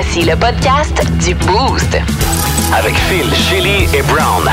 [0.00, 1.98] Voici le podcast du Boost.
[2.72, 4.48] Avec Phil, Chili et Brown.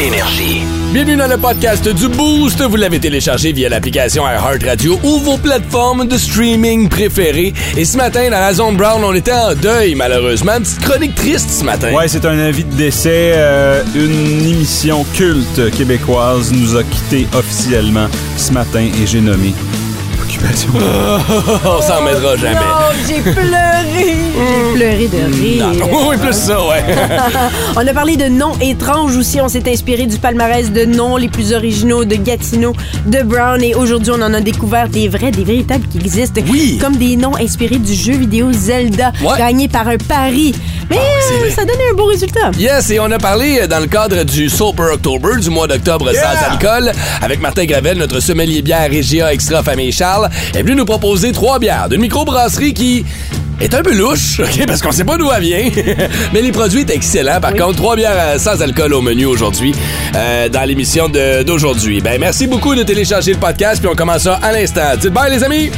[0.00, 0.62] Énergie.
[0.94, 2.62] Bienvenue dans le podcast du Boost.
[2.62, 7.52] Vous l'avez téléchargé via l'application iHeartRadio ou vos plateformes de streaming préférées.
[7.76, 10.56] Et ce matin, dans la zone Brown, on était en deuil, malheureusement.
[10.56, 11.92] Une petite chronique triste ce matin.
[11.92, 13.32] Ouais, c'est un avis de décès.
[13.34, 18.06] Euh, une émission culte québécoise nous a quittés officiellement
[18.38, 19.52] ce matin et j'ai nommé
[21.64, 22.54] On s'en mettra jamais.
[22.54, 24.16] Non, j'ai pleuré.
[24.34, 25.66] J'ai pleuré de rire.
[25.78, 26.82] Non, oui, plus ça, ouais.
[27.76, 29.40] On a parlé de noms étranges aussi.
[29.40, 32.74] On s'est inspiré du palmarès de noms les plus originaux de Gatineau,
[33.06, 33.62] de Brown.
[33.62, 36.40] Et aujourd'hui, on en a découvert des vrais, des véritables qui existent.
[36.50, 36.78] Oui.
[36.80, 39.38] Comme des noms inspirés du jeu vidéo Zelda, Ouais.
[39.38, 40.54] gagné par un pari.
[40.90, 42.50] Mais c'est euh, ça donnait un beau résultat.
[42.58, 46.10] Yes, et on a parlé euh, dans le cadre du Sober October du mois d'octobre
[46.12, 50.84] sans alcool avec Martin Gravel, notre sommelier bière Régia Extra Famille Charles, est venu nous
[50.84, 53.04] proposer trois bières d'une microbrasserie qui
[53.60, 55.70] est un peu louche, ok, parce qu'on sait pas d'où elle vient.
[56.32, 57.40] Mais les produits étaient excellents.
[57.40, 59.74] Par contre, trois bières euh, sans alcool au menu aujourd'hui
[60.14, 62.00] euh, dans l'émission d'aujourd'hui.
[62.00, 64.96] Ben merci beaucoup de télécharger le podcast puis on commence ça à l'instant.
[65.00, 65.70] Dites bye les amis.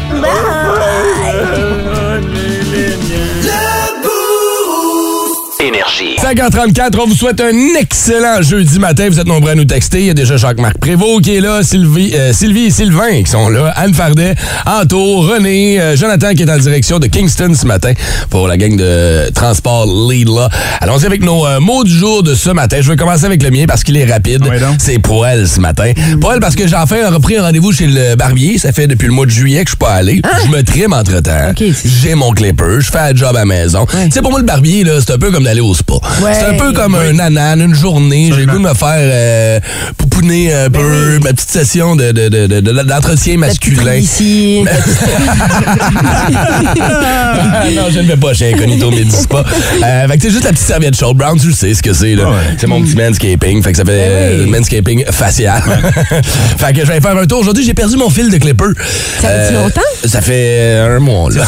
[5.65, 6.17] Énergie.
[6.19, 9.09] 5h34, on vous souhaite un excellent jeudi matin.
[9.09, 10.01] Vous êtes nombreux à nous texter.
[10.01, 13.31] Il y a déjà Jacques-Marc Prévost qui est là, Sylvie, euh, Sylvie et Sylvain qui
[13.31, 14.35] sont là, Anne Fardet,
[14.67, 17.95] Anto, René, euh, Jonathan qui est en direction de Kingston ce matin
[18.29, 20.51] pour la gang de transport Lead là.
[20.81, 22.79] Allons-y avec nos euh, mots du jour de ce matin.
[22.83, 24.47] Je vais commencer avec le mien parce qu'il est rapide.
[24.47, 24.77] Ouais, donc?
[24.81, 25.93] C'est poêle ce matin.
[26.21, 28.59] Poêle parce que j'ai enfin repris un rendez-vous chez le barbier.
[28.59, 30.21] Ça fait depuis le mois de juillet que je suis pas allé.
[30.45, 31.55] Je me trime entre-temps.
[32.03, 32.81] J'ai mon clipper.
[32.81, 33.87] Je fais un job à la maison.
[33.87, 35.95] Tu sais, pour moi, le barbier, là, c'est un peu comme d'aller au spa.
[36.23, 36.33] Ouais.
[36.35, 38.31] C'est un peu comme un nanan, une journée.
[38.35, 39.61] J'ai le goût de me faire euh,
[39.97, 43.95] pouponner un Ben peu, ma petite session de, de, de, de- de- d'entretien masculin.
[43.95, 44.65] Ici.
[47.57, 49.45] Ah, non, je ne vais pas chez Incognito Midi Spa.
[49.83, 51.17] Euh, fait que c'est juste la petite serviette chaude.
[51.17, 52.15] Brown, tu sais ce que c'est.
[52.15, 52.29] là.
[52.31, 52.37] Ouais.
[52.59, 53.63] C'est mon petit manscaping.
[53.63, 54.49] Fait que ça fait Ben oui.
[54.55, 55.63] euh, manscaping facial.
[56.59, 57.41] fait que je vais faire un tour.
[57.41, 58.65] Aujourd'hui, j'ai perdu mon fil de clipper.
[59.21, 59.81] Ça fait-tu longtemps?
[60.05, 60.33] Ça fait
[60.77, 61.31] euh, un mois.
[61.31, 61.45] Là.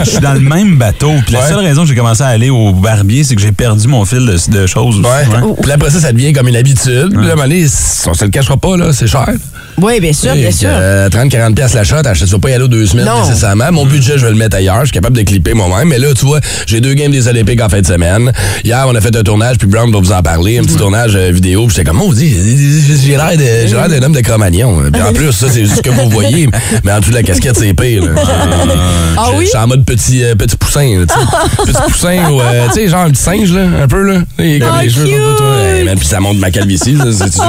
[0.00, 1.12] Je suis dans le même bateau.
[1.24, 3.88] Puis la seule raison que j'ai commencé à aller au barbier, c'est que j'ai perdu
[3.88, 5.00] mon fil de, de choses.
[5.00, 5.08] aussi.
[5.08, 5.54] Ouais.
[5.62, 7.12] Puis après ça, ça devient comme une habitude.
[7.16, 9.28] Puis là, on se le cachera pas, là, c'est cher.
[9.80, 10.68] Oui, bien sûr, bien sûr.
[10.68, 13.26] 30-40$ piastres la shot, je ne pas y aller aux deux semaines Non.
[13.26, 13.70] nécessairement.
[13.72, 14.80] Mon budget, je vais le mettre ailleurs.
[14.80, 15.88] Je suis capable de clipper moi-même.
[15.88, 18.32] Mais là, tu vois, j'ai deux games des Olympiques en fin de semaine.
[18.64, 21.14] Hier, on a fait un tournage, puis Brown va vous en parler, un petit tournage
[21.16, 21.66] euh, vidéo.
[21.66, 22.30] Puis j'étais comme, oh, dis,
[23.04, 24.90] j'ai l'air de- j'ai l'air d'un homme de Cro-Magnon.
[24.92, 26.48] Puis en plus, ça, c'est ce que vous voyez.
[26.84, 28.02] Mais en dessous de la casquette, c'est pire.
[28.04, 28.10] là.
[29.16, 29.44] Ah Je- oui?
[29.44, 30.98] Je suis en mode petit, euh, petit poussin.
[31.00, 31.72] là, tu sais.
[31.72, 34.02] petit poussin, ou, euh, tu sais, genre un petit singe, là, un peu.
[34.02, 34.20] Là.
[34.38, 36.96] Il a comme Ah, les cheveux man, Puis ça monte ma calvitie.
[37.12, 37.40] c'est-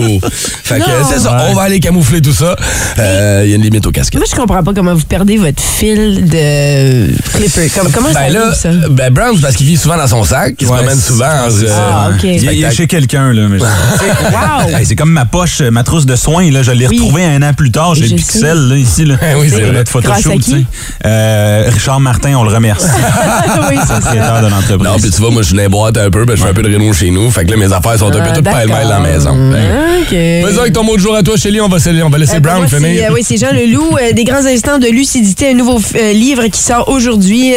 [0.00, 0.18] Oh.
[0.32, 2.56] Fait que c'est ça, on va aller camoufler tout ça.
[2.98, 4.20] Euh, Il y a une limite aux casquettes.
[4.20, 7.06] Moi, je comprends pas comment vous perdez votre fil de
[7.36, 7.68] clipper.
[7.68, 8.68] Comme- comment ça Ben là, arrive, ça?
[8.90, 11.08] ben Brown, c'est parce qu'il vit souvent dans son sac, il se Ouais, promène c'est-
[11.08, 11.26] souvent.
[11.26, 12.24] euh, Ah, ok.
[12.24, 13.42] Il est- il est chez quelqu'un, là.
[13.48, 13.58] mais-
[14.68, 14.76] Wow!
[14.78, 16.62] Hey, c'est comme ma poche, ma trousse de soins, là.
[16.62, 16.98] Je l'ai Oui.
[16.98, 17.94] retrouvée un an plus tard.
[17.94, 19.14] J'ai le pixel, là, ici, là.
[19.40, 20.38] oui, c'est notre à photoshoot, qui?
[20.40, 20.64] tu sais.
[21.06, 22.86] Euh, Richard Martin, on le remercie.
[23.70, 24.14] oui, c'est ça.
[24.42, 24.78] de l'entreprise.
[24.88, 26.48] Non, puis tu vois, moi, je suis dans les boîtes un peu, ben, je fais
[26.50, 27.30] un peu de réno chez nous.
[27.30, 29.34] Fait que là, mes affaires sont un Ah, peu toutes pêle-mêle dans la maison.
[29.50, 30.12] Ben, OK.
[30.12, 32.40] Vas-y avec ton mot de jour à toi, Shelly, on va, on va laisser Euh,
[32.40, 33.10] Brown moi, finir.
[33.10, 33.98] euh, oui, c'est Jean Leloup.
[33.98, 37.52] euh, des grands instants de lucidité, un nouveau euh, livre qui sort aujourd'hui.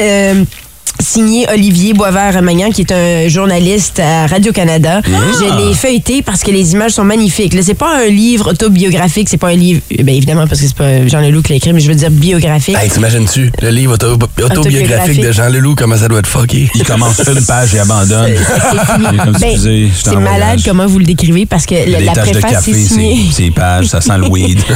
[1.01, 5.01] Signé Olivier Boisvert-Magnan, qui est un journaliste à Radio-Canada.
[5.06, 7.53] Je l'ai feuilleté parce que les images sont magnifiques.
[7.53, 10.75] Là, c'est pas un livre autobiographique, c'est pas un livre, bien évidemment, parce que c'est
[10.75, 12.75] pas Jean Leloup qui l'a écrit, mais je veux dire biographique.
[12.81, 15.22] Hey, t'imagines-tu, le livre auto- autobiographique Autobiographique.
[15.23, 16.69] de Jean Leloup, comment ça doit être fucké?
[16.75, 18.31] Il commence une page et abandonne.
[19.40, 21.75] Ben, c'est en malade comment vous le décrivez parce que
[22.06, 23.17] la, préface café, est signée.
[23.31, 24.59] c'est c'est pages, ça sent le weed.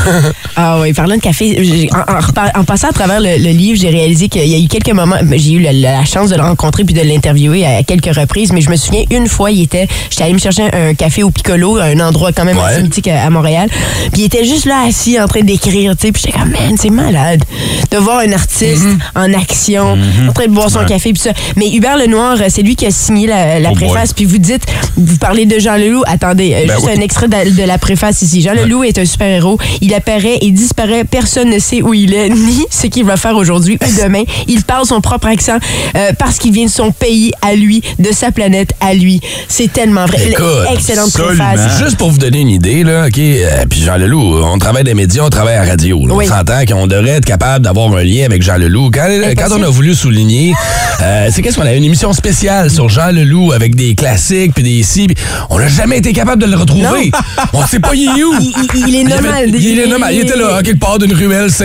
[0.58, 3.78] Ah oui, parlant de café, en, en repar- en passant à travers le, le livre,
[3.80, 6.36] j'ai réalisé qu'il y a eu quelques moments, ben, j'ai eu la, la chance de
[6.38, 9.62] le rencontrer puis de l'interviewer à quelques reprises, mais je me souviens une fois, il
[9.64, 12.64] était, j'étais allée me chercher un, café au Piccolo, un endroit quand même Ouais.
[12.64, 13.70] assez mythique à, à Montréal,
[14.14, 16.76] puis il était juste là assis en train d'écrire, tu sais, puis j'étais comme man,
[16.80, 17.44] c'est malade
[17.92, 19.98] de voir un artiste en action,
[20.30, 20.86] en train de boire son Ouais.
[20.86, 21.32] café puis ça.
[21.58, 24.64] Mais Hubert Lenoir, c'est lui qui a signé la, la Oh préface, puis vous dites,
[24.96, 26.94] vous parlez de Jean Leloup, attendez, euh, Ben juste oui.
[26.98, 28.42] un extrait de, de la préface ici.
[28.42, 29.58] Jean Leloup est un super-héros.
[29.82, 31.04] Il apparaît et disparaît.
[31.04, 34.24] Personne ne sait où il est, ni ce qu'il va faire aujourd'hui ou demain.
[34.48, 35.58] Il parle son propre accent.
[35.96, 39.22] Euh, euh, parce qu'il vient de son pays à lui, de sa planète à lui.
[39.48, 40.30] C'est tellement vrai.
[40.30, 41.80] Écoute, Excellente préface.
[41.84, 44.94] Juste pour vous donner une idée, là, OK, euh, puis Jean Leloup, on travaille les
[44.94, 46.06] médias, on travaille à la radio.
[46.06, 46.14] là.
[46.14, 46.26] Oui.
[46.30, 48.92] On s'entend qu'on devrait être capable d'avoir un lien avec Jean Leloup.
[48.92, 49.08] Quand,
[49.38, 50.54] quand on a voulu souligner,
[51.02, 54.64] euh, c'est qu'est-ce qu'on a une émission spéciale sur Jean Leloup avec des classiques puis
[54.64, 55.08] des si,
[55.50, 57.12] on n'a jamais été capable de le retrouver.
[57.54, 58.34] on ne sait pas il est où.
[58.40, 59.50] Il, il- il est normal.
[59.54, 60.14] il est normal.
[60.14, 61.64] Il était là, à quelque part d'une ruelle assis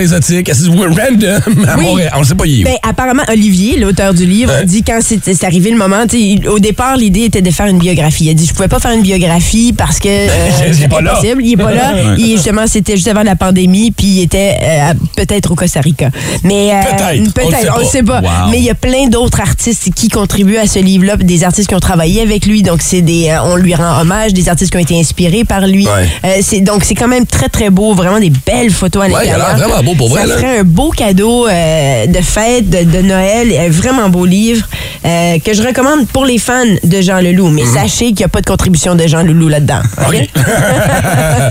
[0.77, 1.41] random?
[1.69, 1.77] À.
[1.77, 2.13] Montréal.
[2.17, 2.67] On ne sait pas il est où.
[2.67, 4.65] Ben, apparemment, Olivier, l'auteur du livre, Ouais.
[4.65, 8.25] dit quand c'est arrivé le moment, il- au départ, l'idée était de faire une biographie.
[8.27, 11.13] Il a dit, je pouvais pas faire une biographie parce que euh, c'est pas là.
[11.13, 11.43] impossible.
[11.45, 11.93] Il est pas là.
[12.01, 12.15] Ouais.
[12.19, 16.11] Il, justement, c'était juste avant la pandémie, puis il était euh, peut-être au Costa Rica.
[16.45, 17.29] Mais euh, Peut-être.
[17.29, 17.85] On peut-être, sait on pas.
[17.85, 18.21] sait pas.
[18.21, 18.51] Wow.
[18.51, 21.75] Mais il y a plein d'autres artistes qui contribuent à ce livre-là, des artistes qui
[21.75, 22.63] ont travaillé avec lui.
[22.63, 25.67] Donc c'est des, euh, on lui rend hommage, des artistes qui ont été inspirés par
[25.67, 25.87] lui.
[25.87, 26.41] Ouais.
[26.43, 29.31] C'est donc c'est quand même très très beau, vraiment des belles photos à Ouais, il
[29.31, 29.57] a l'intérieur.
[29.59, 30.35] l'air vraiment beau pour vrai, Ça là.
[30.37, 33.71] ferait un beau cadeau de fête, de, de Noël.
[33.71, 34.67] Vraiment beau livre
[35.05, 37.49] euh, que je recommande pour les fans de Jean Leloup.
[37.51, 37.75] Mais Mhm.
[37.75, 39.81] sachez qu'il n'y a pas de contribution de Jean Leloup là-dedans.
[40.09, 40.29] OK?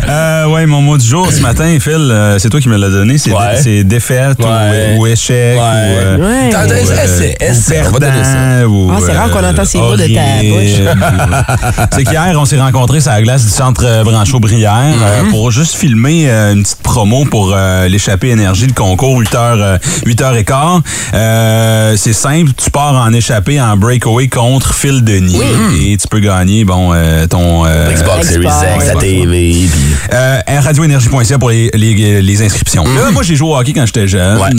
[0.09, 2.89] Euh, ouais, mon mot du jour ce matin, Phil, euh, c'est toi qui me l'as
[2.89, 3.17] donné.
[3.17, 3.59] C'est Ouais.
[3.61, 4.95] c'est défaite ou- Ouais.
[4.97, 6.49] ou, échec ou, euh, Ouais.
[6.51, 8.33] T'as- t'as- ou, euh, essai, ou essai, on va donner ça.
[8.33, 10.21] perdant, ou, Ah, c'est rare qu'on entend ces mots de ta
[10.53, 10.97] horrible.
[11.91, 15.29] c'est qu'hier, on s'est rencontrés sur la glace du centre Branchot-Brière euh, Mhm.
[15.29, 20.81] pour juste filmer euh, une petite promo pour euh, l'échappée énergie, le concours 8h, 8h15.
[21.13, 25.39] Euh, c'est simple, tu pars en échappée en breakaway contre Phil Denis
[25.81, 28.45] et tu peux gagner bon euh, ton euh, Xbox Series.
[28.45, 29.69] X, la TV, puis...
[30.13, 32.83] euh, radioénergie.ca pour les, les, les inscriptions.
[32.83, 34.37] Là, moi, j'ai joué au hockey quand j'étais jeune.
[34.39, 34.49] Ouais.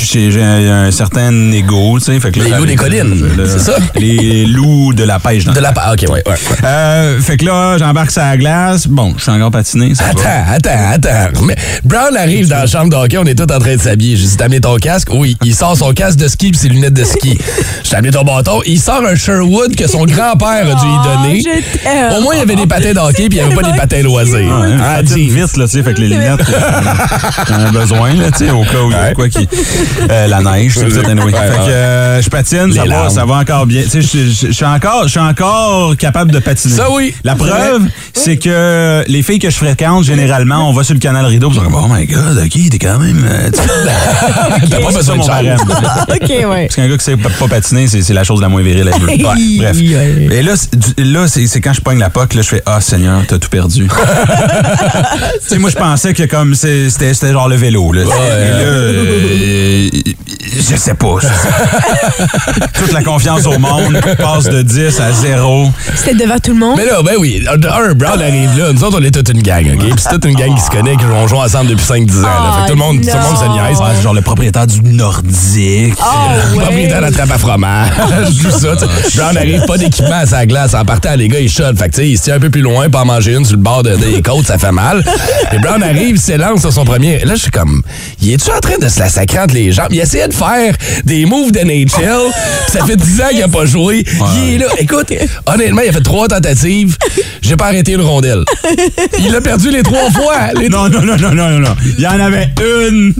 [0.00, 2.20] J'ai un, certain ego, tu sais.
[2.20, 3.76] fait que là, Les loups des collines, c'est ça?
[3.96, 5.44] Les loups de la pêche.
[5.44, 5.92] De la part.
[5.94, 6.34] OK, ouais, ouais.
[6.64, 8.86] euh, fait que là, j'embarque sur la glace.
[8.86, 10.10] Bon, je suis encore patiné, ça va.
[10.10, 11.40] Attends, attends, attends.
[11.44, 14.16] Mais Brown arrive dans la chambre de hockey, on est tous en train de s'habiller.
[14.16, 15.08] J'ai dit, t'as amené ton casque?
[15.12, 15.36] Oui.
[15.44, 17.33] Il sort son casque de ski et ses lunettes de ski.
[17.82, 18.60] J'ai amené ton bâton.
[18.66, 21.42] Il sort un Sherwood que son grand-père a dû y donner.
[21.44, 22.12] Oh, je t'aime.
[22.18, 23.76] Au moins, il y avait des patins de hockey puis il n'y avait pas des
[23.76, 24.52] patins loisirs.
[24.82, 25.28] Ah, patine dis.
[25.30, 26.80] vite, là, tu sais, fait que les lunettes, euh,
[27.48, 29.48] j'en ai besoin, là, tu sais, au cas où il y a quoi qui...
[30.10, 31.32] euh, la neige, c'est ça, anyway.
[31.32, 33.82] Fait que euh, je patine, ça va, ça va encore bien.
[33.82, 36.74] Tu sais, je- je je suis encore, je suis encore capable de patiner.
[36.74, 37.14] Ça, oui.
[37.24, 37.82] La preuve,
[38.12, 41.58] c'est que les filles que je fréquente, généralement, on va sur le canal rideau, puis
[41.58, 43.26] on dit, oh my god, ok, t'es quand même...
[43.52, 43.68] tu sais.
[44.70, 45.44] T'as pas besoin de mon charme.
[45.46, 45.58] barème.
[46.08, 46.66] OK, ouais.
[46.66, 48.88] Parce qu'un gars qui sait pas, pas patiner, c'est c'est la chose la moins virile
[48.92, 49.24] à jouer.
[49.24, 49.76] Ouais, bref.
[50.30, 50.54] Et là,
[50.98, 53.48] là c'est c'est quand je pogne la poque, là, je fais Ah Seigneur, t'as tout
[53.48, 53.88] perdu.
[53.88, 57.92] tu sais, moi, je pensais que comme c'est- c'était c'était genre le vélo.
[57.92, 58.12] Là, Et là,
[58.60, 59.88] euh,
[60.56, 61.16] je sais pas.
[61.20, 61.48] je sais
[62.58, 62.66] pas.
[62.78, 65.70] Toute la confiance au monde passe de 10 à 0.
[65.96, 66.76] C'était devant tout le monde?
[66.76, 68.72] Mais là, ben oui, un, Brown arrive là.
[68.72, 69.80] Nous autres, on est toute une gang, OK?
[69.80, 72.22] Puis c'est toute une gang qui se connaît, qui joué ensemble depuis 5-10 ans.
[72.22, 72.52] Là.
[72.56, 73.78] Fait que tout le monde, tout le monde se niaise.
[73.78, 75.94] Ouais, genre le propriétaire du Nordique.
[75.98, 76.04] Oh,
[76.52, 76.64] Le ouais.
[76.64, 77.90] propriétaire de la trappe à fromage,
[78.42, 78.76] tout ça.
[78.76, 79.16] tu sais.
[79.18, 80.74] Brown arrive pas d'équipement à sa glace.
[80.74, 81.62] En partant, les gars, ils shot.
[81.76, 83.44] Fait que, tu sais, il se tient un peu plus loin, pas en manger une
[83.44, 85.04] sur le bord de- des côtes, ça fait mal.
[85.52, 87.20] Et Brown arrive, il s'élance sur son premier.
[87.24, 87.82] Là, je suis comme,
[88.20, 89.88] il est-tu en train de se la sacrer entre les jambes?
[89.90, 90.74] Il essayait de faire
[91.04, 92.30] des moves de NHL.
[92.68, 94.04] Ça fait 10 ans qu'il a pas joué.
[94.36, 94.66] Il est là.
[94.78, 95.12] Écoute,
[95.46, 96.96] honnêtement, il a fait trois tentatives.
[97.42, 98.44] J'ai pas arrêté une rondelle.
[99.20, 100.52] Il a perdu les trois fois.
[100.58, 101.76] Les Non, non, non, non, non, non, non.
[101.96, 102.48] Il y en avait
[102.88, 103.14] une.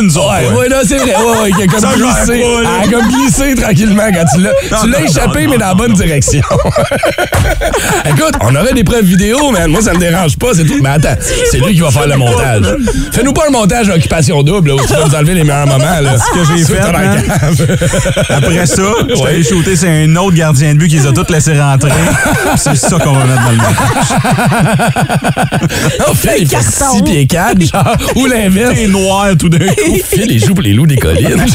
[0.00, 1.14] Une seule Ouais, ouais, non, c'est vrai.
[1.16, 2.42] Ouais, ouais, qui a comme Ça, glissé.
[2.42, 2.68] pas, là.
[2.82, 4.80] Elle a comme glissé tranquillement quand tu l'as.
[4.82, 6.42] Tu l'as échappé, non, mais dans la bonne direction.
[8.08, 9.70] Écoute, on aurait des preuves vidéo, man.
[9.70, 10.78] Moi, ça me dérange pas, c'est tout.
[10.82, 11.16] Mais attends,
[11.50, 12.64] c'est lui qui va faire le montage.
[13.12, 15.66] Fais-nous pas un montage à occupation double, là, où tu vas nous enlever les meilleurs
[15.66, 16.16] moments, là.
[16.18, 16.78] Ce que j'ai fait.
[18.30, 21.12] Après ça, je suis allé shooter, c'est un autre gardien de but qui les a
[21.12, 21.90] tous laissés rentrer.
[22.56, 24.08] C'est ça qu'on va mettre dans le montage.
[25.98, 26.96] Non, Phil, il fait carton.
[26.96, 28.74] 6 pieds 4, genre, ou l'inverse.
[28.76, 29.77] C'est noir tout d'un coup.
[30.04, 31.44] Phil, il joue pour les loups des collines.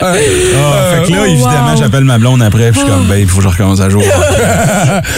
[0.00, 1.76] Ah, fait que là, Oh, évidemment, wow.
[1.78, 3.88] j'appelle ma blonde après, puis je suis comme, ben, il faut que je recommence à
[3.90, 4.04] jouer.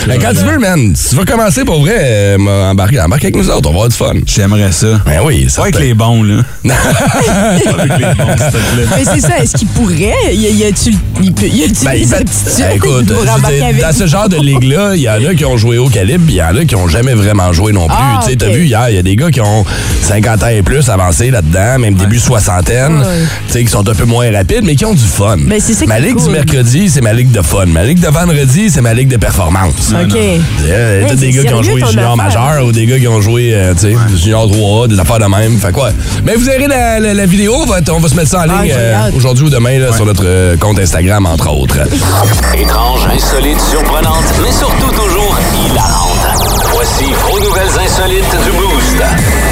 [0.07, 3.37] Ben, quand tu veux, man, si tu veux commencer pour vrai, euh, embarque, embarque avec
[3.37, 4.15] nous autres, on va avoir du fun.
[4.27, 5.01] J'aimerais ça.
[5.07, 6.43] Ben oui, Pas avec les bons, là.
[6.65, 6.73] Pas
[7.83, 8.87] avec les bons, s'il te plaît.
[8.97, 10.15] Mais c'est ça, est-ce qu'il pourrait?
[10.33, 13.21] Y a- y a-tu il peut- y a-tu Ben, des fait- aptitudes ben, écoute, pour
[13.21, 15.45] je veux embarquer dire, avec dans ce genre de ligue-là, il y en a qui
[15.45, 17.87] ont joué au calibre, puis il y en a qui ont jamais vraiment joué non
[17.87, 17.97] plus.
[17.99, 18.55] Ah, tu sais, t'as ok.
[18.55, 19.65] vu hier, il y a des gars qui ont
[20.03, 23.05] 50 ans et plus avancés là-dedans, même début soixantaine, Ouais.
[23.47, 25.37] tu sais, qui sont un peu moins rapides, mais qui ont du fun.
[25.39, 27.67] Ben, c'est ça ma ligue du mercredi, c'est ma ligue de fun.
[27.67, 29.93] Ma ligue de vendredi, c'est ma ligue de performance.
[29.93, 30.17] OK.
[30.17, 32.17] Euh, Ouais, t'as des gars qui ont joué junior affaire.
[32.17, 35.25] majeur ou des gars qui ont joué euh, tu sais, junior 3A, des affaires de
[35.27, 35.59] même.
[35.59, 35.91] Fait quoi?
[36.25, 38.73] Mais vous verrez la, la- la vidéo, on va, se mettre ça en Ah, ligne
[38.77, 41.79] euh, aujourd'hui ou demain là, sur notre euh, compte Instagram, entre autres.
[42.55, 46.09] Étrange, insolite, surprenante, mais surtout toujours hilarante.
[46.73, 49.50] Voici vos nouvelles insolites du Boost.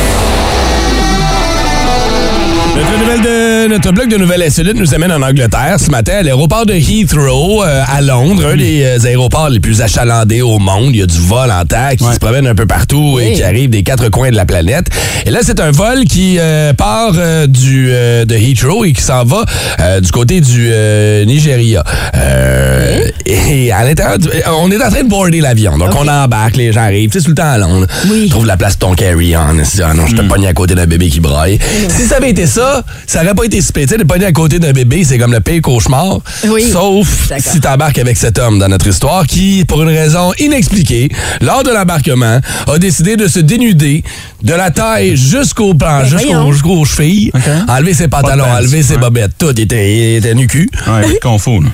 [2.78, 6.23] Notre nouvelle de notre bloc de nouvelles insolites nous amène en Angleterre ce matin à
[6.23, 10.90] l'aéroport de Heathrow euh, à Londres, un des euh, aéroports les plus achalandés au monde.
[10.94, 12.14] Il y a du vol en terre qui Ouais.
[12.14, 13.35] se promène un peu partout et Oui.
[13.35, 14.87] qui arrive des quatre coins de la planète.
[15.26, 19.02] Et là, c'est un vol qui euh, part euh, du euh, de Heathrow et qui
[19.02, 19.44] s'en va
[19.80, 21.82] euh, du côté du euh, Nigeria.
[22.14, 25.76] Euh, Et à l'intérieur, du- on est en train de boarder l'avion.
[25.76, 27.11] Donc, on embarque, les gens arrivent.
[27.11, 27.87] Tu sais, tout le temps à Londres.
[28.08, 28.28] Oui.
[28.28, 29.40] Trouve la place de ton carry-on.
[29.82, 31.58] Ah non, je te pogne à côté d'un bébé qui braille.
[31.88, 32.67] Si ça avait été ça,
[33.06, 33.84] ça aurait pas été si pire.
[33.84, 36.18] Tu sais, de pogner à côté d'un bébé, c'est comme le pire cauchemar.
[36.46, 36.70] Oui.
[36.70, 41.08] Sauf si t'embarques avec cet homme dans notre histoire qui, pour une raison inexpliquée,
[41.40, 44.02] lors de l'embarquement, a décidé de se dénuder
[44.42, 47.40] de la taille jusqu'au plan, Ben, jusqu'aux chevilles, OK.
[47.68, 49.00] enlever ses pantalons, enlever ses ouais.
[49.00, 49.50] bobettes, tout.
[49.56, 50.70] Il était, il était nu-cul.
[50.87, 51.70] Ouais, vite qu'on fout, là.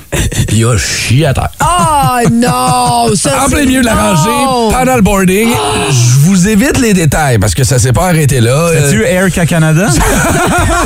[0.47, 1.51] Puis il a chié à terre.
[1.61, 3.15] Oh non!
[3.15, 5.49] Ça, En plein milieu de la rangée, pendant le boarding.
[5.91, 8.51] Je vous évite les détails parce que ça s'est pas arrêté là.
[8.53, 9.87] Euh, As-tu Air Canada?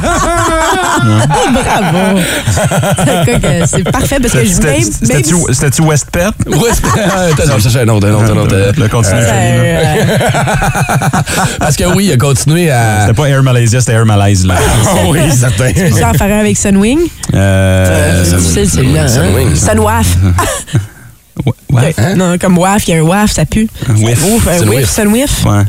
[1.52, 2.20] Bravo!
[3.04, 4.82] C'est que- C'est parfait parce que je même
[5.52, 6.20] C'était-tu Westpet?
[6.46, 8.54] Attends, non, ça, c'est un autre, un autre, un autre.
[8.54, 9.20] euh, Le continue.
[9.20, 10.04] Euh,
[11.60, 13.00] Parce que oui, il a continué à.
[13.02, 14.56] C'était pas Air Malaysia, c'était Air Malaise, là.
[14.84, 15.72] Oh oui, certain.
[15.72, 16.98] Tu en faire un avec Sunwing?
[17.34, 19.02] Euh, C'est difficile, celui-là.
[19.02, 19.08] hein?
[19.08, 19.54] Sunwing.
[19.54, 20.06] Sunwaf.
[21.46, 21.52] Ouais,
[21.98, 22.14] ouais.
[22.16, 23.68] Non, comme waf, il y a un waf, ça pue.
[23.98, 24.24] whiff.
[24.24, 25.44] Ouf, un whiff, sunwif.
[25.44, 25.62] Ouais.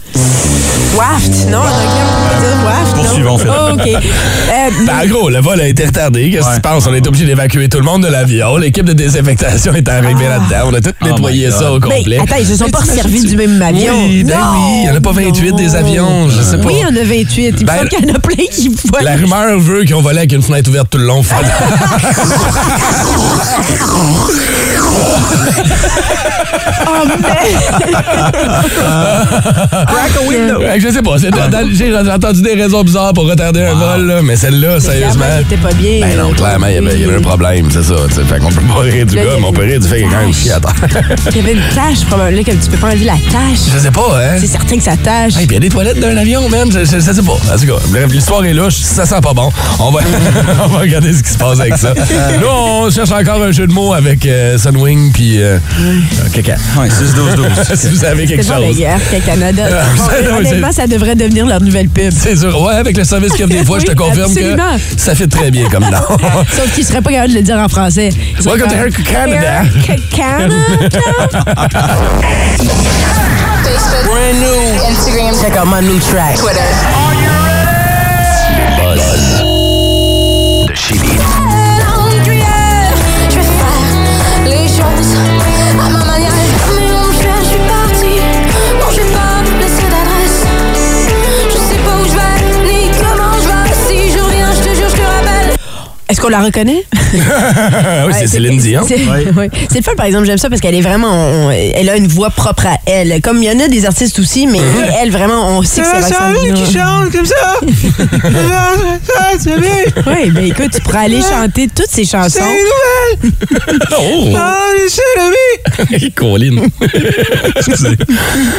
[0.96, 1.48] Waft?
[1.50, 2.96] Non, en anglais, on peut dire waft.
[2.96, 3.52] Poursuivons, Phil.
[3.52, 3.88] Oh, OK.
[3.88, 6.30] Euh, Ben, en gros, le vol a été retardé.
[6.32, 6.56] Qu'est-ce que Ouais.
[6.56, 6.88] tu penses?
[6.88, 8.58] On est obligé d'évacuer tout le monde de l'avion.
[8.58, 10.70] L'équipe de désinfectation est arrivée là-dedans.
[10.70, 12.18] On a tout Oh nettoyé ça au ben, complet.
[12.20, 13.94] attends, ils se sont pas servis du même avion?
[14.08, 14.44] Oui, ben Non!
[14.56, 14.62] oui.
[14.78, 16.28] Il n'y en a pas 28 des avions.
[16.30, 16.66] Je sais pas.
[16.68, 17.56] Oui, il y en a 28.
[17.60, 19.04] Il Ben, qu'il y en a plein qui volent.
[19.04, 21.24] La rumeur veut qu'ils ont volé avec une fenêtre ouverte tout le long.
[26.88, 27.56] Oh, mais...
[29.86, 30.60] Crack a window.
[30.60, 31.18] Ouais, je sais pas.
[31.18, 35.26] J'ai entendu des raisons bizarres pour retarder un vol, là, mais celle-là, sérieusement.
[35.40, 36.00] C'était pas bien.
[36.02, 37.96] Ben non, clairement, il y avait, un problème, c'est ça.
[38.08, 38.24] tu sais.
[38.24, 40.06] Fait qu'on peut pas rire du Là, gars, mais on peut rire du fait qu'il
[40.06, 40.74] y a quand même chié à terre.
[41.32, 43.60] Il y avait une tache, probablement, que tu peux pas enlever la tache.
[43.74, 44.38] Je sais pas, hein?
[44.40, 45.38] C'est certain que ça tâche.
[45.38, 46.70] Hey, puis il y a des toilettes d'un avion, man.
[46.72, 47.34] Je, je, je sais pas.
[47.34, 48.76] En tout cas, bref, l'histoire est louche.
[48.76, 49.52] Ça sent pas bon.
[49.80, 50.02] On va,
[50.66, 51.94] on va regarder ce qui se passe avec ça.
[52.40, 55.60] Nous, on cherche encore un jeu de mots avec euh, Sunwing puis euh, euh,
[56.34, 56.56] Caca.
[56.78, 57.76] Ouais, 6-12-12.
[57.76, 59.26] si vous avez quelque C'est pas la chose.
[59.26, 59.64] Canada.
[59.72, 62.12] Ah, Bon, c'est- honnêtement, ça devrait devenir leur nouvelle pub.
[62.16, 62.62] C'est sûr.
[62.62, 64.76] Ouais, avec le service qu'il y a des fois, je te confirme absolument.
[64.96, 66.18] que ça fait très bien comme nom.
[66.56, 68.10] Sauf qu'ils seraient pas capables de le dire en français.
[68.44, 69.62] Welcome to Air Canada.
[69.88, 70.56] Air Canada.
[73.64, 76.36] Facebook, Instagram, Check out my new track.
[76.38, 76.99] Twitter.
[96.10, 96.84] Est-ce qu'on la reconnaît?
[96.94, 96.98] Ah
[98.08, 98.82] oui, c'est Céline Dion.
[98.88, 98.96] C'est
[99.38, 99.50] ouais.
[99.70, 101.12] C'est le fun, par exemple, j'aime ça parce qu'elle est vraiment.
[101.12, 103.22] on- elle a une voix propre à elle.
[103.22, 104.94] Comme il y en a des artistes aussi, mais Mm-hmm.
[105.02, 106.58] elle, vraiment, on sait que c'est Roxane Bruno.
[106.66, 107.60] chante comme ça.
[110.08, 112.40] Oui, ben écoute, tu pourrais aller chanter toutes ces chansons.
[113.98, 114.36] Oh!
[116.16, 116.70] Colline.
[117.56, 117.96] Excusez.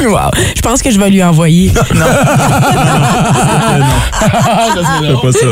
[0.05, 0.31] Wow.
[0.55, 1.71] Je pense que je vais lui envoyer.
[1.75, 1.99] C'est
[5.21, 5.47] pas ça.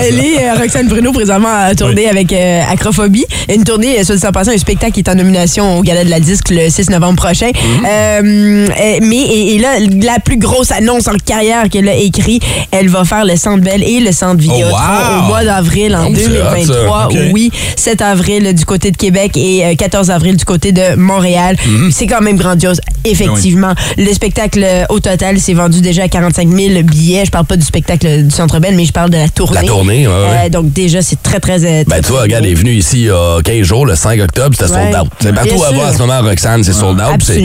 [0.00, 3.24] Elle est, euh, Roxane Bruno, présentement à tourner avec euh, Acrophobie.
[3.54, 6.04] Une tournée, euh, soit dit en passant, un spectacle qui est en nomination au Gala
[6.04, 7.46] de la Disque le 6 novembre prochain.
[7.46, 7.86] Mhm.
[7.86, 12.40] Euh, euh, mais, et, et là, la plus grosse annonce en carrière qu'elle a écrit,
[12.70, 15.20] elle va faire le Centre Bell et le Centre Oh, wow!
[15.20, 16.98] au mois d'avril en Oh, c'est hot, 2023.
[17.00, 17.06] ça.
[17.08, 17.16] OK.
[17.32, 21.56] Oui, 7 avril du côté de Québec et euh, 14 avril du côté de Montréal.
[21.66, 21.90] Mhm.
[21.92, 23.72] C'est quand même grandiose, effectivement.
[23.96, 27.24] Le spectacle, euh, au total, s'est vendu déjà à 45 000 billets.
[27.24, 29.60] Je parle pas du spectacle du Centre Bell, mais je parle de la tournée.
[29.60, 30.46] La tournée, ouais, ouais.
[30.46, 31.64] Euh, donc déjà, c'est très, très...
[31.64, 33.86] euh, Ben, très, tu vois, regarde, elle est venue ici il y a 15 jours,
[33.86, 34.90] le 5 octobre, c'était Ouais.
[34.92, 35.12] sold out.
[35.20, 37.22] C'est partout à voir en ce moment, Roxane, c'est sold out.
[37.22, 37.40] C'est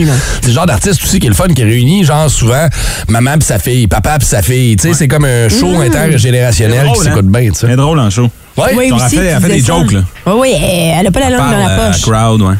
[0.46, 2.66] le genre d'artiste aussi qui est le fun, qui réunit, genre, souvent,
[3.08, 4.76] maman pis sa fille, papa pis sa fille.
[4.76, 5.82] Tu sais, c'est comme un show Mm.
[5.82, 7.04] intergénérationnel qui hein?
[7.04, 7.66] s'écoute bien, tu sais.
[7.68, 8.28] C'est drôle en show.
[8.60, 8.86] Ouais.
[8.86, 9.66] Elle aussi, fait- elle tu fait des ça.
[9.66, 10.00] jokes, là.
[10.26, 12.02] Oui, oui, elle, elle a pas la langue dans la à poche.
[12.02, 12.54] crowd, ouais.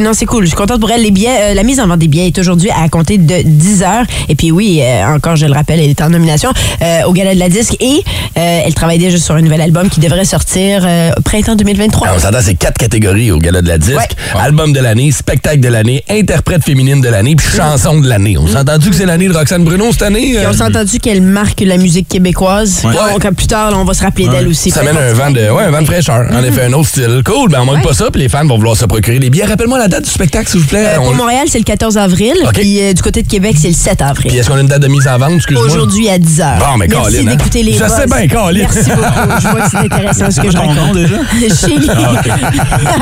[0.00, 0.42] Non, c'est cool.
[0.42, 1.02] Je suis contente pour elle.
[1.02, 3.84] Les billets, euh, la mise en vente des billets est aujourd'hui à compter de 10
[3.84, 4.04] heures.
[4.28, 6.50] Et puis oui, euh, encore, je le rappelle, elle est en nomination
[6.82, 8.02] euh, au Gala de la Disque et
[8.36, 12.08] euh, elle travaille déjà sur un nouvel album qui devrait sortir euh, au printemps 2023.
[12.10, 13.96] Ah, on s'entend, c'est quatre catégories au Gala de la disque.
[13.96, 14.40] Ouais.
[14.40, 18.36] Album de l'année, spectacle de l'année, interprète féminine de l'année, puis chanson de l'année.
[18.38, 20.36] On s'est entendu que c'est l'année de Roxane Bruno cette année?
[20.36, 20.50] Euh?
[20.50, 22.82] on s'est entendu qu'elle marque la musique québécoise.
[22.84, 22.92] Ouais.
[22.92, 24.72] Donc, plus tard, là, on va se rappeler d'elle aussi.
[24.72, 26.26] Ça mène un vent de, ouais, un vent de fraîcheur.
[26.32, 27.22] En effet, un autre style.
[27.24, 27.82] Cool, ben on manque Ouais.
[27.82, 30.10] pas ça, puis les fans vont vouloir se procurer des billets rappelle-moi la date du
[30.10, 30.86] spectacle, s'il vous plaît.
[30.86, 32.34] Euh, On- Pour Montréal, c'est le 14 avril.
[32.54, 34.28] Puis euh, du côté de Québec, c'est le 7 avril.
[34.30, 35.64] Puis est-ce qu'on a une date de mise en vente, excuse-moi?
[35.66, 36.58] Aujourd'hui à 10 h.
[36.58, 37.36] Bon, mais Merci Colin, hein?
[37.36, 38.66] d'écouter les Je sais bien, Colin.
[38.74, 39.40] Merci beaucoup.
[39.42, 40.94] Je vois que c'est intéressant ce que je raconte.
[40.94, 41.16] déjà?
[41.66, 41.88] Chélie.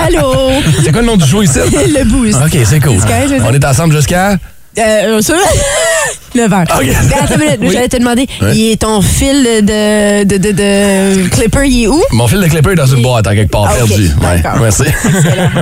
[0.06, 0.32] Allô?
[0.84, 1.58] C'est quoi le nom du show ici?
[1.72, 2.38] le boost.
[2.44, 2.96] OK, c'est cool.
[3.48, 4.36] On est ensemble jusqu'à...
[4.78, 5.34] Euh, ça,
[6.34, 6.60] 9 heures.
[6.78, 6.84] OK.
[6.84, 7.70] Mais attends une minute, Oui.
[7.72, 8.54] j'allais te demander, Ouais.
[8.54, 12.00] il est ton fil de, de, de, de clipper, il est où?
[12.12, 14.10] Mon fil de clipper est dans une boîte, en quelque part, Ah, perdu.
[14.20, 14.82] Ouais, merci.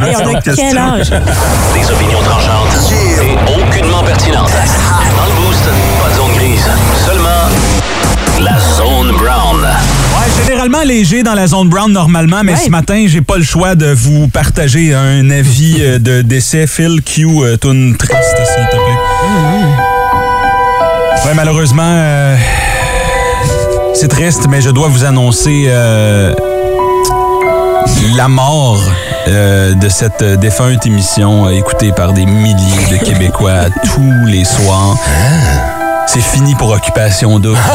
[0.02, 1.10] Hey, on a quel âge?
[1.10, 4.50] Des opinions tranchantes et aucunement pertinentes.
[4.50, 5.62] Dans le boost,
[10.66, 12.58] Généralement léger dans la zone brown normalement, mais Ouais.
[12.58, 16.66] ce matin, j'ai pas le choix de vous partager un avis euh, de décès.
[16.66, 18.98] Phil Q, euh, tune triste, s'il te plaît.
[21.24, 22.36] Ouais, malheureusement, euh,
[23.94, 26.34] c'est triste, mais je dois vous annoncer euh,
[28.16, 28.80] la mort
[29.28, 34.96] euh, de cette défunte émission euh, écoutée par des milliers de Québécois tous les soirs.
[36.06, 37.58] C'est fini pour Occupation Double.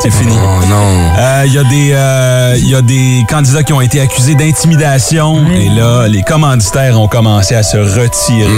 [0.00, 0.34] c'est fini.
[0.36, 1.10] Oh non.
[1.18, 4.34] Euh, Il y, a des, euh, il y a des candidats qui ont été accusés
[4.34, 8.48] d'intimidation et là, les commanditaires ont commencé à se retirer.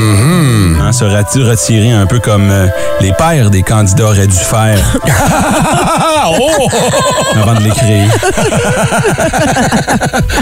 [0.81, 2.67] Hein, se retirer un peu comme euh,
[3.01, 4.79] les pères des candidats auraient dû faire
[6.39, 6.69] oh!
[7.35, 8.05] avant de les créer.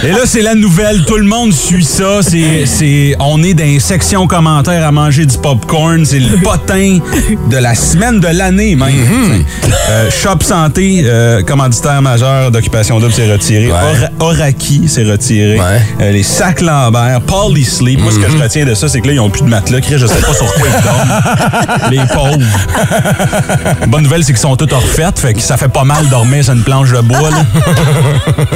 [0.03, 1.05] et là, c'est la nouvelle.
[1.05, 2.21] Tout le monde suit ça.
[2.23, 6.05] C'est, on est dans les sections commentaires à manger du popcorn.
[6.05, 9.45] C'est le potin de la semaine de l'année même.
[9.91, 13.67] Euh, Shop Santé, euh, commanditaire majeur d'Occupation Double, s'est retiré.
[13.67, 14.09] Ouais.
[14.19, 15.59] Oraki s'est retiré.
[15.59, 15.83] Ouais.
[16.01, 18.01] Euh, les sacs Lambert, Polysleep.
[18.01, 19.81] Moi, ce que je retiens de ça, c'est que là, ils ont plus de matelas.
[19.91, 21.91] Je sais pas sur quoi ils dorment.
[21.91, 23.87] les pauvres.
[23.89, 25.19] Bonne nouvelle, c'est qu'ils sont tous refaites.
[25.19, 27.31] Fait que ça fait pas mal dormir sur une planche de bois.
[27.31, 27.45] Là.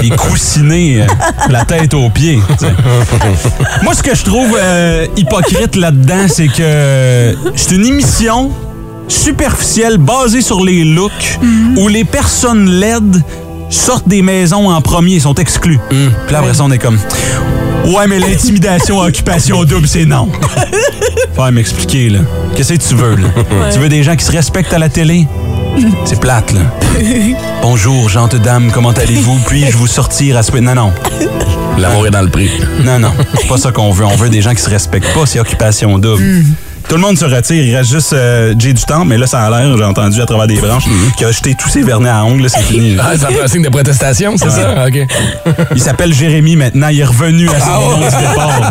[0.02, 1.07] Les coussinés, euh,
[1.50, 2.40] la tête aux pieds.
[3.83, 4.59] Moi, ce que je trouve
[5.16, 8.13] hypocrite là-dedans, c'est que c'est une émission
[9.09, 11.38] superficielle basée sur les looks
[11.76, 13.23] où les personnes laides
[13.71, 15.80] sortent des maisons en premier, sont exclus.
[15.88, 16.99] Puis là, après ça, on est comme...
[17.87, 20.28] Ouais, mais l'intimidation à occupation double, c'est non.
[21.35, 22.21] Faut m'expliquer, là.
[22.54, 23.28] Qu'est-ce que tu veux, là?
[23.73, 25.26] Tu veux des gens qui se respectent à la télé?
[26.04, 26.61] C'est plate, là.
[27.62, 29.40] Bonjour, gentes dames, comment allez-vous?
[29.47, 30.56] Puis-je vous sortir à ce...
[30.56, 30.92] Non, non.
[31.76, 32.50] L'amour est dans le prix.
[32.85, 33.11] Non, non.
[33.38, 34.04] C'est pas ça qu'on veut.
[34.04, 35.26] On veut des gens qui se respectent pas.
[35.26, 36.44] C'est occupation double.
[36.88, 37.64] Tout le monde se retire.
[37.64, 40.26] Il reste juste euh, Jay du temps, mais là, ça a l'air, j'ai entendu à
[40.26, 40.85] travers des branches,
[41.17, 42.43] qu'il a jeté tous ses vernets à ongles.
[42.45, 42.97] là, C'est fini.
[43.00, 44.87] Ah, ça fait un signe de protestation, c'est ça?
[44.87, 45.06] OK.
[45.75, 46.89] Il s'appelle Jérémy maintenant.
[46.89, 48.71] Il est revenu à son nom du départ.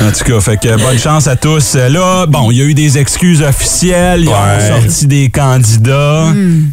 [0.00, 1.74] en tout cas, fait que bonne chance à tous.
[1.76, 4.22] Euh, Là, bon, il y a eu des excuses officielles.
[4.22, 4.34] Ils Ouais.
[4.34, 6.24] ont sorti des candidats.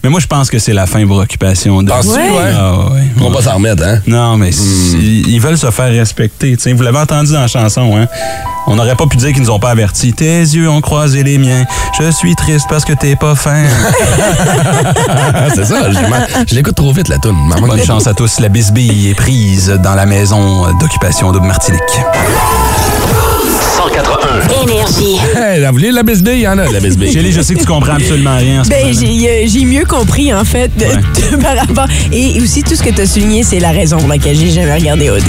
[0.04, 1.92] Mais moi, je pense que c'est la fin pour Occupation double.
[1.92, 2.30] Penses-tu, Ouais.
[2.30, 2.54] ouais?
[2.58, 3.02] Ah, ouais.
[3.22, 4.00] On va pas s'en remettre, hein?
[4.08, 4.64] Non, mais c'est-
[4.98, 6.56] ils veulent se faire respecter.
[6.58, 6.74] tu sais.
[6.74, 8.08] Vous l'avez entendu dans la chanson, hein?
[8.66, 10.14] On n'aurait pas pu dire qu'ils nous ont pas avertis.
[10.14, 11.66] Tes yeux ont croisé les miens.
[12.00, 13.64] Je suis triste parce que t'es pas fin.
[15.56, 15.98] C'est ça, je,
[16.48, 17.36] je l'écoute trop vite, la toune.
[17.60, 18.40] Bonne chance à tous.
[18.40, 21.82] La bisbille est prise dans la maison d'occupation de Martinique.
[23.90, 24.64] 181.
[24.64, 25.18] Énergie.
[25.36, 26.34] Hey, la voulez la bisbille?
[26.36, 27.12] Il y en a, de la bisbille.
[27.12, 28.62] Chélie, je sais que tu comprends absolument rien.
[28.62, 30.96] en ce Ben, j'ai euh, j'ai mieux compris, en fait, de- Ouais.
[31.32, 31.88] de- par rapport.
[32.12, 34.74] Et aussi, tout ce que tu as souligné, c'est la raison pour laquelle j'ai jamais
[34.74, 35.24] regardé OD.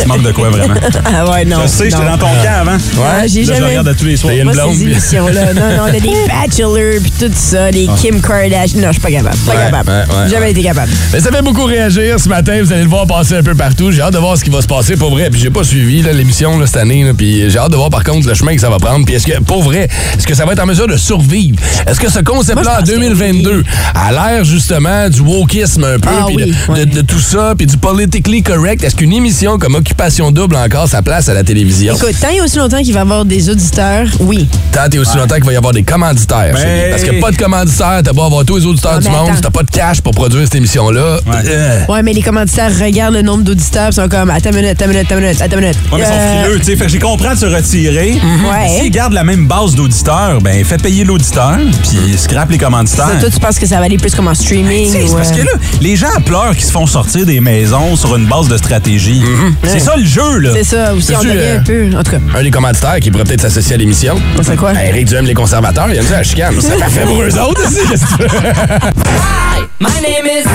[0.00, 0.74] Tu manques de quoi, vraiment?
[1.04, 1.58] ah ouais, non.
[1.62, 2.72] Je sais, j'étais dans ton camp avant.
[2.72, 3.66] Ouais, j'ai Là, je jamais.
[3.68, 4.32] regarde à tous les soirs.
[4.34, 5.42] Il y a une Moi, blonde, ces émissions-là.
[5.56, 8.80] Non, non, on a des bachelors, puis tout ça, les Kim Kardashian.
[8.80, 9.36] Non, je suis pas capable.
[9.46, 9.90] Pas Ouais, capable.
[9.90, 10.50] ouais, ouais, jamais ouais.
[10.50, 10.90] été capable.
[11.12, 12.60] Mais ça fait beaucoup réagir ce matin.
[12.62, 13.90] Vous allez le voir passer un peu partout.
[13.92, 15.30] J'ai hâte de voir ce qui va se passer pour vrai.
[15.30, 17.04] Puis j'ai pas suivi là, l'émission là, cette année.
[17.04, 19.04] là, Puis j'ai hâte de voir par contre le chemin que ça va prendre.
[19.04, 21.56] Puis est-ce que, pour vrai, est-ce que ça va être en mesure de survivre?
[21.86, 23.62] Est-ce que ce concept-là en pense que 2022 oui.
[23.94, 26.86] a l'air justement du wokisme un peu, Ah puis oui, de, ouais.
[26.86, 28.82] de- de tout ça, puis du politically correct?
[28.84, 31.94] Est-ce qu'une émission comme Occupation Double a encore sa place à la télévision?
[31.94, 34.46] Écoute, tant et aussi longtemps qu'il va y avoir des auditeurs, oui.
[34.72, 36.54] Tant et aussi longtemps qu'il va y avoir des commanditaires.
[36.54, 36.90] Ben-.
[36.90, 39.50] Parce que pas de commanditaires, t'as beau avoir tous les auditeurs Ah, du monde, t'as
[39.50, 41.18] pas de cash pour produire cette émission-là.
[41.26, 44.70] euh, Ouais, mais les commanditaires regardent le nombre d'auditeurs, ils sont comme, attends une minute,
[44.70, 45.78] attends une minute, attends une minute, attends une minute.
[45.92, 46.76] Ouais, mais ils sont Euh, frileux, tu sais.
[46.76, 47.75] Fait que j'ai compris de se retirer.
[47.76, 48.80] Ouais.
[48.80, 53.08] S'ils gardent la même base d'auditeurs, ben, faites payer l'auditeur, puis scrape les commanditaires.
[53.08, 54.90] ça, toi, tu penses que ça va aller plus comme en streaming?
[54.90, 57.96] C'est ou, parce euh, que là, les gens pleurent qui se font sortir des maisons
[57.96, 59.22] sur une base de stratégie.
[59.64, 60.50] C'est ça le jeu, là.
[60.54, 61.90] C'est ça, aussi, on euh, un peu.
[61.96, 64.16] En tout cas, un des commanditaires qui pourrait peut-être s'associer à l'émission?
[64.38, 64.72] on fait quoi?
[64.72, 66.54] Eric Duhem, les conservateurs, il y a ça à chicane.
[66.60, 67.86] C'est parfait pour eux autres aussi.
[67.88, 68.40] qu'est-ce que tu veux?
[69.78, 70.46] My name is.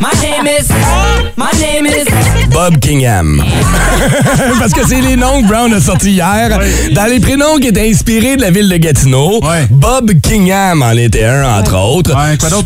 [0.00, 0.68] My name is.
[1.36, 2.04] My name is.
[2.50, 3.42] Bob Kingham.
[4.58, 6.49] Parce que c'est les noms que Brown a sortis hier.
[6.94, 9.66] Dans les prénoms qui étaient inspirés de la ville de Gatineau, Ouais.
[9.70, 12.14] Bob Kingham en était un, entre autres.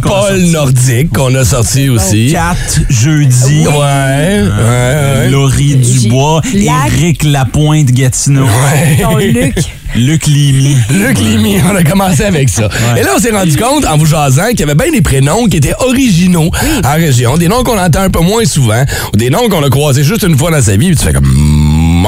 [0.09, 0.41] Paul?
[0.51, 2.33] Nordique, qu'on a sorti aussi.
[2.33, 2.57] Kat,
[2.89, 3.67] jeudi.
[3.67, 5.29] Ouais, ouais, ouais.
[5.31, 6.41] Laurie Dubois.
[6.55, 8.47] Éric Lapointe Gatineau,
[9.01, 9.55] Ton Luc.
[9.97, 10.77] Luc Limy.
[10.91, 12.69] Luc Limy, on a commencé avec ça.
[12.97, 15.47] Et là, on s'est rendu compte, en vous jasant, qu'il y avait bien des prénoms
[15.47, 16.51] qui étaient originaux
[16.85, 17.37] en région.
[17.37, 20.25] Des noms qu'on entend un peu moins souvent, ou des noms qu'on a croisés juste
[20.25, 21.25] une fois dans sa vie, puis tu fais comme...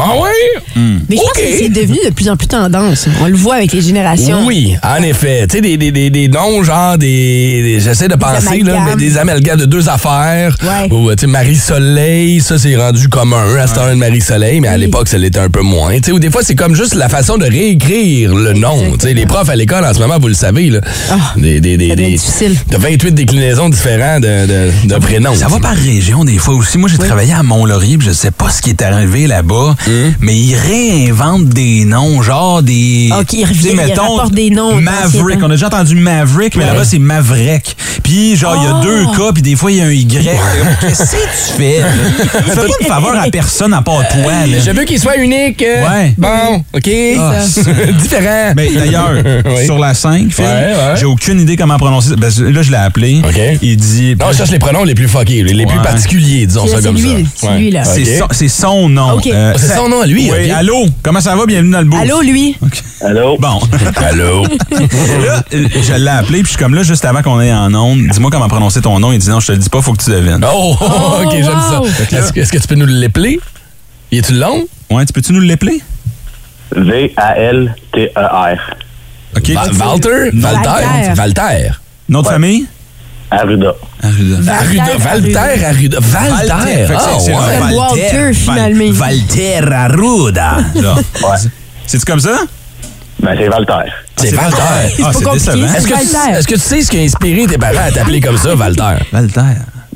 [0.05, 0.83] Ah ouais?
[1.09, 3.07] Mais je pense que c'est devenu de plus en plus tendance.
[3.23, 4.47] On le voit avec les générations.
[4.47, 5.47] Oui, en effet.
[5.49, 7.63] Tu sais, des, des, des, des noms, genre des.
[7.63, 10.57] des- J'essaie de penser, là, mais des amalgames de deux affaires.
[10.63, 10.93] Ouais.
[10.93, 14.77] Ou, tu sais, Marie-Soleil, ça, c'est rendu commun à cette heure de Marie-Soleil, mais à
[14.77, 15.95] l'époque, ça l'était un peu moins.
[15.97, 18.93] Tu sais, ou des fois, c'est comme juste la façon de réécrire le nom.
[18.99, 20.81] Tu sais, les profs à l'école, en ce moment, vous le savez, là.
[21.37, 22.57] des, des, des, Ah, ça devient des- difficile.
[22.71, 25.35] de 28 déclinaisons différentes de, de, de prénoms.
[25.35, 26.79] Ça va par région des fois aussi.
[26.79, 30.15] Moi, j'ai travaillé à Mont-Laurier, puis je sais pas ce qui est arrivé là-bas, Hum.
[30.21, 33.11] mais ils réinventent des noms, genre des...
[33.19, 35.39] Ok, ils reviennent, ils des noms Maverick.
[35.43, 37.77] On a déjà entendu Maverick, mais là-bas, c'est Maverick.
[38.03, 40.07] Puis, genre, il y a deux K, puis des fois, il y a un Y.
[40.81, 41.83] Qu'est-ce que tu fais?
[41.83, 44.33] fais pas une faveur à personne à part toi.
[44.65, 45.63] Je veux qu'il soit unique.
[45.63, 46.15] euh, Ouais.
[46.19, 46.91] Bon, OK?
[47.19, 47.43] Ah,
[48.01, 48.53] Différent.
[48.57, 49.13] Mais d'ailleurs,
[49.47, 49.65] Oui.
[49.65, 50.95] sur la 5, Phil, Ouais, ouais.
[50.99, 52.17] j'ai aucune idée comment prononcer ça.
[52.17, 53.21] Ben, là, je l'ai appelé.
[53.25, 53.59] OK.
[53.63, 54.17] Il dit...
[54.19, 57.27] Non, je cherche les pronoms les plus fuckés, les, plus particuliers, disons ça comme lui,
[57.35, 57.49] ça.
[57.49, 57.85] c'est lui, là.
[57.85, 59.13] C'est son, nom.
[59.15, 59.27] OK.
[59.29, 60.87] Euh, Ah, son nom à lui, Oui, allô?
[61.03, 61.47] Comment ça va?
[61.47, 62.03] Bienvenue dans le boost.
[62.03, 62.57] Allô, lui?
[63.03, 63.37] Allô?
[63.39, 63.61] Bon.
[63.97, 64.45] Allô?
[64.45, 68.07] là, je l'ai appelé, puis je suis comme là, juste avant qu'on ait en onde,
[68.09, 69.13] dis-moi comment prononcer ton nom.
[69.13, 70.45] Il dit non, je te le dis pas, faut que tu devines.
[70.53, 70.77] Oh,
[71.25, 71.81] OK, j'aime ça.
[71.81, 71.87] wow.
[71.87, 73.39] Est-ce que, tu peux nous l'épeler?
[74.13, 74.65] Y est-tu long?
[74.91, 75.81] Ouais, tu peux-tu nous l'épeler?
[76.75, 78.59] V-A-L-T-E-R.
[79.37, 79.51] OK.
[79.51, 80.31] Va- Walter?
[80.33, 80.35] Valter?
[80.35, 81.15] Valter.
[81.15, 81.71] Valter.
[82.09, 82.67] Nom de famille?
[83.31, 83.75] Arruda.
[84.03, 84.53] Arruda.
[84.53, 84.97] Arruda.
[84.99, 85.99] Valter, Arruda.
[86.01, 86.87] Valter.
[86.87, 87.17] Que Ah,
[87.71, 87.75] ouais.
[87.77, 88.99] Walter, finalement.
[89.01, 90.57] Walter Arruda.
[90.75, 91.37] Ouais.
[91.87, 92.39] C'est-tu comme ça?
[93.23, 93.91] Ben, c'est Valter.
[94.17, 94.57] C'est Valter.
[94.61, 95.75] Ah, pas c'est décevant.
[95.75, 96.39] Est-ce que, tu, Valter.
[96.39, 99.05] est-ce que tu sais ce qui a inspiré tes parents à t'appeler comme ça, Valter?
[99.13, 99.41] Walter.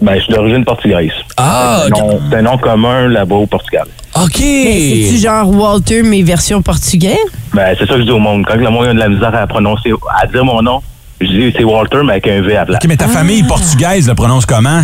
[0.00, 1.10] Ben, je suis d'origine portugaise.
[1.36, 2.00] Ah, C'est un OK.
[2.12, 3.86] nom- C'est un nom commun là-bas au Portugal.
[4.16, 4.38] OK.
[4.40, 7.18] Mais C'est-tu genre Walter, mais version portugais?
[7.54, 8.44] Ben, c'est ça que je dis au monde.
[8.48, 9.90] Quand le monde a de la misère à prononcer,
[10.20, 10.80] à dire mon nom,
[11.20, 12.78] je dis c'est Walter, mais avec un V à plat.
[12.80, 14.82] OK, mais ta famille portugaise le prononce comment?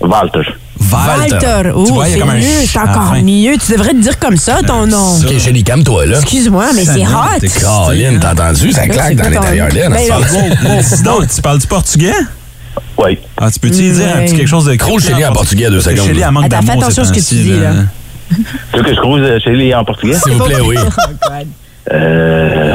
[0.00, 0.40] Walter.
[0.90, 1.34] Walter.
[1.34, 1.70] Walter.
[1.74, 3.56] Oh, Tu vois, il y a c'est comme un mieux, c'est encore mieux.
[3.64, 5.16] Tu devrais te dire comme ça, ton nom.
[5.18, 6.18] OK, Chélie, calme-toi, là.
[6.18, 7.38] Excuse-moi, mais c'est hot.
[7.40, 8.72] t'es Caroline, t'as entendu?
[8.72, 10.96] Ça claque dans l'intérieur elle Ben sort.
[10.96, 12.12] Dis donc, tu parles du portugais?
[12.98, 13.18] Oui.
[13.36, 16.08] Ah, tu peux-tu dire un petit quelque chose de Croule Chélie en portugais, deux secondes.
[16.08, 17.70] Elle manque Attends, fais d'amour attention à ce que tu dis, là.
[18.72, 20.14] Tu veux que je croise euh, chez les en portugais?
[20.14, 20.76] S'il vous plaît, oui.
[21.92, 22.74] Euh.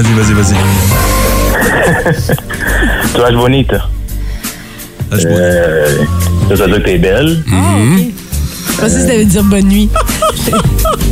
[0.00, 0.54] Vas-y, vas-y, vas-y.
[3.14, 3.76] Tu vas bonita.
[5.10, 5.38] Là, je vois.
[5.38, 6.04] Euh.
[6.56, 7.42] Ça veut dire que t'es belle.
[7.46, 9.90] Je pensais que ça veut dire bonne nuit.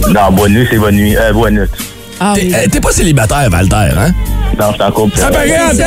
[0.09, 1.14] Non, bonne nuit, c'est bonne nuit.
[1.18, 1.66] Euh, bonne nuit.
[2.18, 2.55] Ah, T'es oui.
[2.55, 4.12] euh, t'es pas célibataire, Valter, hein?
[4.59, 5.17] Non, je suis en couple.
[5.19, 5.85] Ça paraît, C'est!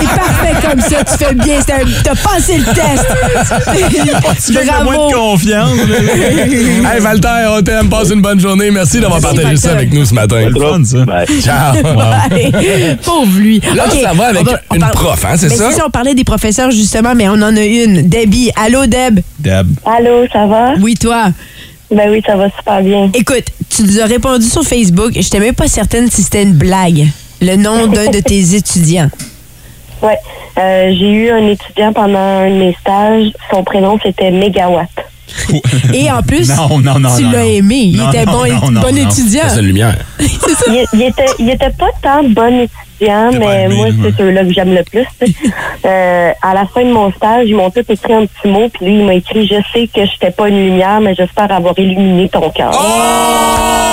[0.00, 1.54] C'est parfait comme ça, tu fais bien.
[1.66, 3.06] c'est T'as passé le test.
[4.46, 5.08] Tu as moins Bravo.
[5.10, 5.70] de confiance.
[6.86, 7.88] Hey, Valter, on t'aime.
[7.88, 8.70] Passe une bonne journée.
[8.70, 10.48] Merci d'avoir partagé ça avec nous ce matin.
[10.48, 10.98] le fun, ça.
[11.40, 11.74] Ciao.
[13.04, 13.60] Pauvre lui.
[13.74, 15.70] Là, OK, ça va avec on une parle- prof, hein, c'est Ben, ça?
[15.70, 18.08] C'est ça, on parlait des professeurs justement, mais on en a une.
[18.08, 18.50] Debbie.
[18.62, 19.20] Allô, Deb?
[19.38, 19.68] Deb.
[19.84, 20.74] Allô, ça va?
[20.80, 21.26] Oui, toi.
[21.90, 23.10] Ben oui, ça va super bien.
[23.14, 25.12] Écoute, tu nous as répondu sur Facebook.
[25.14, 27.06] J'étais même pas certaine si c'était une blague.
[27.40, 29.10] Le nom d'un de tes étudiants.
[30.02, 30.18] Ouais.
[30.58, 33.30] Euh, j'ai eu un étudiant pendant un de mes stages.
[33.50, 34.88] Son prénom, c'était Megawatt.
[35.92, 37.90] Et en plus, Non, non, non, tu l'as aimé.
[37.92, 39.10] Il Non, était non, bon, bon non.
[39.10, 39.42] étudiant.
[39.48, 39.96] C'est une lumière.
[40.18, 40.64] C'est ça.
[40.68, 44.52] Il, il était, il était pas tant bon étudiant, Pas mais moi, c'est ceux-là que
[44.52, 45.06] j'aime le plus.
[45.84, 48.86] euh, à la fin de mon stage, ils m'ont tous écrit un petit mot, puis
[48.86, 51.78] lui, il m'a écrit Je sais que je n'étais pas une lumière, mais j'espère avoir
[51.78, 52.72] illuminé ton cœur.
[52.74, 53.85] Oh!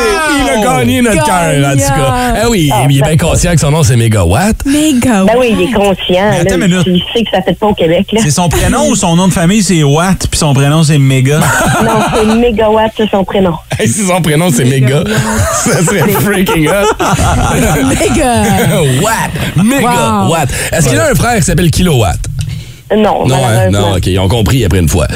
[0.00, 2.14] OK, il a gagné notre cœur, en tout cas.
[2.42, 4.56] Ah oui, il est bien conscient que son nom, c'est Megawatt.
[4.64, 5.24] Méga.
[5.24, 6.30] Ben oui, il est conscient.
[6.40, 6.82] attends là.
[6.86, 8.06] Il sait que ça fait pas au Québec.
[8.12, 8.20] Là.
[8.22, 11.40] C'est son prénom ou son nom de famille, c'est Watt, puis son prénom, c'est Méga?
[11.84, 13.54] Non, c'est Megawatt, c'est son prénom.
[13.78, 15.02] Hey, si son prénom, c'est Méga,
[15.54, 16.86] ça serait freaking up.
[17.88, 18.42] Méga.
[19.02, 19.64] Watt!
[19.64, 19.90] Méga
[20.24, 20.30] Wow.
[20.32, 20.48] Watt.
[20.72, 22.18] Est-ce qu'il a un frère qui s'appelle Kilowatt?
[22.96, 23.70] Non, Non, hein?
[23.70, 25.06] non, OK, ils ont compris après une fois.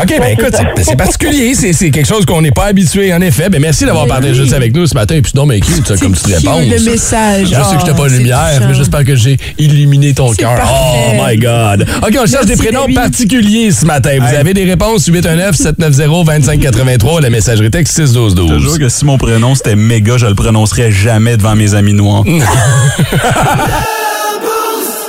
[0.00, 3.20] OK, ben Ouais, écoute, c'est particulier, c'est c'est quelque chose qu'on n'est pas habitué, en
[3.22, 3.48] effet.
[3.48, 4.48] Ben merci d'avoir Ben partagé oui.
[4.48, 5.14] ça avec nous ce matin.
[5.16, 6.60] Et puis non, mais cute, ça, comme tu te réponds.
[6.68, 6.90] le ça.
[6.90, 7.46] message.
[7.46, 8.68] Je sais que je t'ai Oh, pas de c'est lumière, touchant.
[8.68, 10.58] mais j'espère que j'ai illuminé ton cœur.
[10.62, 11.86] Oh my God.
[12.02, 14.10] OK, on cherche Merci, des prénoms particuliers ce matin.
[14.20, 14.36] Vous Hey.
[14.36, 18.78] avez des réponses 819-790-2583, la messagerie texte Je te jure 61212.
[18.78, 22.24] que si mon prénom c'était Méga, je le prononcerais jamais devant mes amis noirs.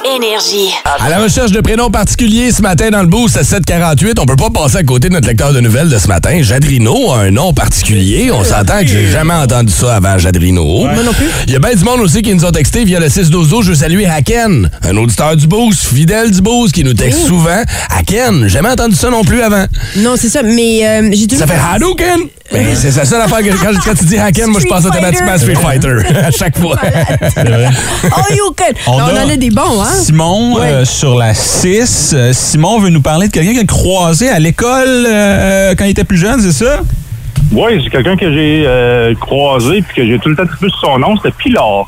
[0.06, 0.70] Énergie.
[1.00, 4.36] À la recherche de prénoms particuliers ce matin dans le boost à 748, on peut
[4.36, 6.42] pas passer à côté de notre lecteur de nouvelles de ce matin.
[6.42, 8.30] Jadrino a un nom particulier.
[8.32, 10.64] On s'entend que j'ai jamais entendu ça avant Jadrino.
[10.66, 11.28] Moi non plus.
[11.48, 13.70] Il y a bien du monde aussi qui nous ont texté via le 612 Je
[13.70, 17.28] veux saluer Haken, un auditeur du boost, fidèle du boost, qui nous texte Oui.
[17.30, 17.62] souvent.
[17.98, 19.66] Haken, jamais entendu ça non plus avant.
[19.98, 21.48] Non, c'est ça, mais euh, j'ai toujours...
[21.48, 22.20] Ça fait Hadouken!
[22.54, 25.32] Ben, c'est ça, ça l'affaire que quand, quand tu dis Haken, moi je pense automatiquement
[25.32, 25.38] à.
[25.38, 26.78] Street Fighter à chaque fois.
[28.06, 28.74] Oh, you can!
[28.88, 29.92] On, Non, on a en a des bons, hein?
[29.94, 32.14] Simon euh, sur la 6.
[32.14, 35.92] Euh, Simon veut nous parler de quelqu'un qu'il a croisé à l'école euh, quand il
[35.92, 36.82] était plus jeune, c'est ça?
[37.52, 40.80] Oui, c'est quelqu'un que j'ai euh, croisé puis que j'ai tout le temps trippé sur
[40.80, 41.88] son nom, c'était Pilar.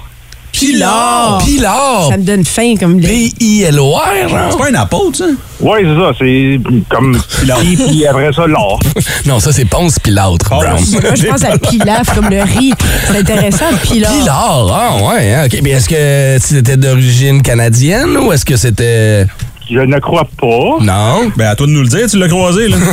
[0.60, 1.38] Pilar!
[1.46, 2.08] Pilar!
[2.10, 3.30] Ça me donne faim comme les...
[3.30, 4.58] P-I-L-O-R, C'est genre?
[4.58, 5.26] pas un apôtre, ça?
[5.60, 7.60] Oui, c'est ça, c'est comme Pilar.
[7.60, 8.80] puis après ça, l'or.
[9.26, 10.64] Non, ça c'est Ponce Pilatre, Brown.
[10.92, 12.74] Moi, je pense à pilaf comme le riz.
[13.08, 14.12] C'est intéressant, pilar.
[14.14, 15.60] Pilar, ah ouais, hein, ok.
[15.64, 19.26] Mais est-ce que c'était d'origine canadienne ou est-ce que c'était.
[19.70, 20.78] Je ne crois pas.
[20.82, 21.32] Non?
[21.36, 22.78] Ben, à toi de nous le dire, tu l'as croisé, là.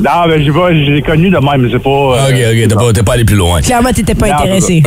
[0.00, 1.90] Non, mais j'ai pas, je l'ai connu de même, mais c'est pas.
[1.90, 3.60] euh, Ok, ok, t'es pas, t'es pas allé plus loin.
[3.60, 4.80] Clairement, t'étais pas Non, intéressé.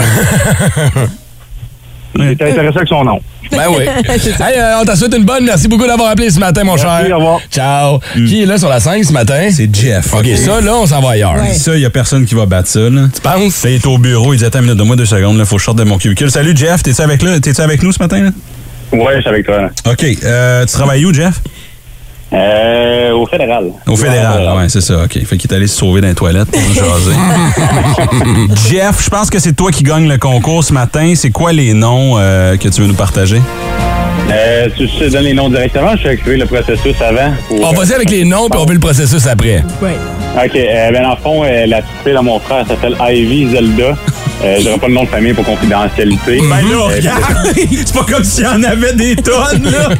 [2.15, 3.19] J'étais intéressé avec son nom.
[3.51, 3.83] Ben oui.
[4.39, 5.43] Hey, euh, on t'a souhaité une bonne.
[5.43, 7.11] Merci beaucoup d'avoir appelé ce matin, mon Merci, cher.
[7.11, 7.39] au revoir.
[7.51, 7.99] Ciao.
[8.13, 9.49] Qui est là sur la 5 ce matin?
[9.51, 10.13] C'est Jeff.
[10.13, 11.35] Ok, ça, là, on s'en va ailleurs.
[11.35, 11.53] Ouais.
[11.55, 13.07] Ça, il y a personne qui va battre ça, là.
[13.13, 13.63] Tu penses?
[13.65, 15.59] Il est au bureau, il dit Attends une minute, donne-moi deux secondes, là, faut que
[15.59, 16.31] je sorte de mon cubicule.
[16.31, 17.37] Salut Jeff, t'es-tu avec, là?
[17.41, 18.21] T'es-tu avec nous ce matin?
[18.23, 18.29] Là?
[18.91, 19.69] Ouais, je suis avec toi.
[19.89, 20.05] OK.
[20.23, 21.35] Euh, tu travailles où, Jeff?
[22.33, 23.71] Euh, au fédéral.
[23.87, 25.19] Au fédéral, Ouais, ouais, c'est ça, OK.
[25.25, 27.15] Fait qu'il est allé se sauver dans les toilettes pour nous jaser.
[28.69, 31.13] Jeff, je pense que c'est toi qui gagne le concours ce matin.
[31.15, 33.41] C'est quoi les noms euh, que tu veux nous partager?
[34.31, 37.33] Euh, tu sais donner les noms directement, je vais activer le processus avant.
[37.51, 39.63] On va y avec les noms, puis on veut le processus après.
[39.81, 39.95] Ouais.
[40.35, 43.49] OK, euh, ben dans le fond, euh, la petite fille de mon frère s'appelle Ivy
[43.51, 43.97] Zelda.
[44.43, 46.39] Euh, J'aurai pas le nom de famille pour confidentialité.
[46.49, 47.21] Ben là, Euh, regarde!
[47.55, 49.89] C'est pas comme s'il y en avait des tonnes, là!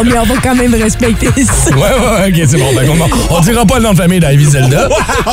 [0.00, 1.70] Oh, mais on va quand même respecter ça.
[1.76, 2.72] Ouais, ouais, ouais, ok, c'est bon.
[2.74, 4.88] Ben, on, on dira pas le nom de famille d'Ivy Zelda.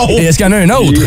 [0.09, 1.01] Et est-ce qu'il y en a un autre?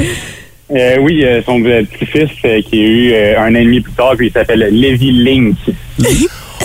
[0.74, 3.92] Euh, oui, euh, son petit-fils euh, qui a eu euh, un an et demi plus
[3.92, 5.56] tard, puis il s'appelle Levi Link.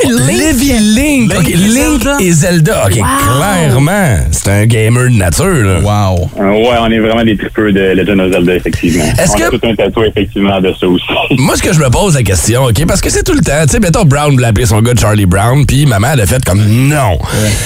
[0.06, 1.34] Levi Link.
[1.38, 2.84] Ok, Link et Zelda.
[2.86, 5.80] Ok, clairement, c'est un gamer de nature, là.
[5.80, 6.30] Wow!
[6.40, 9.04] Euh, ouais, on est vraiment des tripeux de Legend of Zelda, effectivement.
[9.18, 11.04] Est-ce on a que- tout un tatou, effectivement, de ça aussi.
[11.38, 13.64] Moi, ce que je me pose la question, OK, parce que c'est tout le temps,
[13.64, 16.44] tu sais, mettons, Brown voulait appeler son gars Charlie Brown, puis maman, elle a fait
[16.44, 17.18] comme non.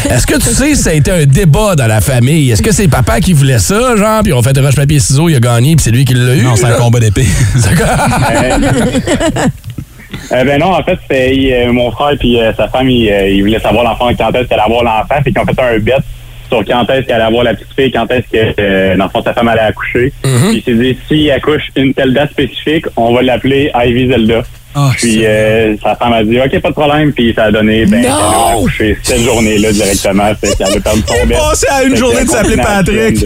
[0.10, 2.52] Est-ce que tu sais si ça a été un débat dans la famille?
[2.52, 5.36] Est-ce que c'est papa qui voulait ça, genre, puis on fait roche papier ciseaux, il
[5.36, 6.42] a gagné, puis c'est lui qui l'a eu?
[6.44, 7.26] Non, c'est un combat d'épée.
[10.32, 13.28] Euh, ben non, en fait, c'est euh, mon frère puis euh, sa femme, ils euh,
[13.30, 15.80] ils voulaient savoir l'enfant quand est-ce qu'elle allait avoir l'enfant, puis qu'ils ont fait un
[15.80, 15.96] bet
[16.48, 19.10] sur quand est-ce qu'elle allait avoir la petite fille, quand est-ce que, euh, dans le
[19.10, 20.12] fond, sa femme allait accoucher.
[20.22, 24.08] Puis il s'est dit, si elle accouche une telle date spécifique, on va l'appeler Ivy
[24.10, 24.44] Zelda.
[24.74, 27.86] Ah, puis euh, sa femme a dit, OK, pas de problème, puis ça a donné,
[27.86, 28.56] ben, elle a
[29.04, 33.26] cette journée-là directement, fait qu'elle a perdu son passé à une journée de s'appeler Patrick.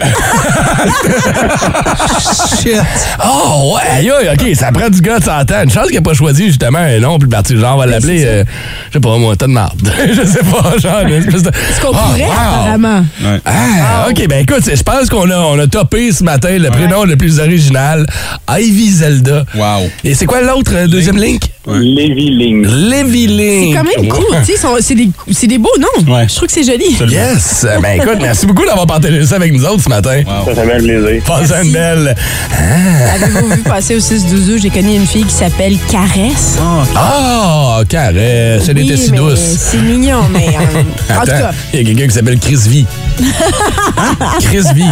[2.62, 2.80] Shit!
[3.24, 5.62] Oh, ouais, aïe, OK, ça prend du gars de 100 ans.
[5.64, 7.86] Une chance qu'il n'a pas choisi, justement, un nom, puis le parti, genre, on va
[7.86, 8.44] l'appeler, euh,
[8.88, 9.80] je sais pas, moi, t'as de marde.
[10.08, 11.50] je sais pas, genre, une espèce de...
[11.76, 12.30] Ce qu'on Ah, pourrait, wow.
[12.32, 13.04] apparemment?
[13.22, 13.40] Ouais.
[13.44, 17.04] Ah, OK, ben écoute, je pense qu'on a, on a topé ce matin le prénom
[17.04, 18.06] le plus original,
[18.50, 19.44] Ivy Zelda.
[19.54, 19.90] Wow.
[20.04, 21.50] Et c'est quoi l'autre, euh, deuxième link?
[21.68, 22.64] Levi Link.
[22.66, 23.74] Levi Link.
[23.74, 24.56] C'est quand même cool, tu sais.
[24.56, 26.14] sont- C'est des, c'est des beaux noms.
[26.14, 26.26] Ouais.
[26.28, 26.96] Je trouve que c'est joli.
[27.10, 27.66] Yes!
[27.82, 30.22] Ben écoute, merci beaucoup d'avoir partagé ça avec nous autres ce matin.
[30.44, 31.22] Ça, ça fait un plaisir.
[31.26, 32.14] Passez une belle.
[33.14, 36.56] Avez-vous vu passer au 6-12 J'ai connu une fille qui s'appelle Caresse.
[36.94, 39.40] Ah, carré, c'est Oui, était si douce.
[39.40, 41.50] C'est mignon, mais euh, en tout Attends, cas.
[41.72, 42.84] il y a quelqu'un qui s'appelle Chris V.
[44.40, 44.82] Chris V.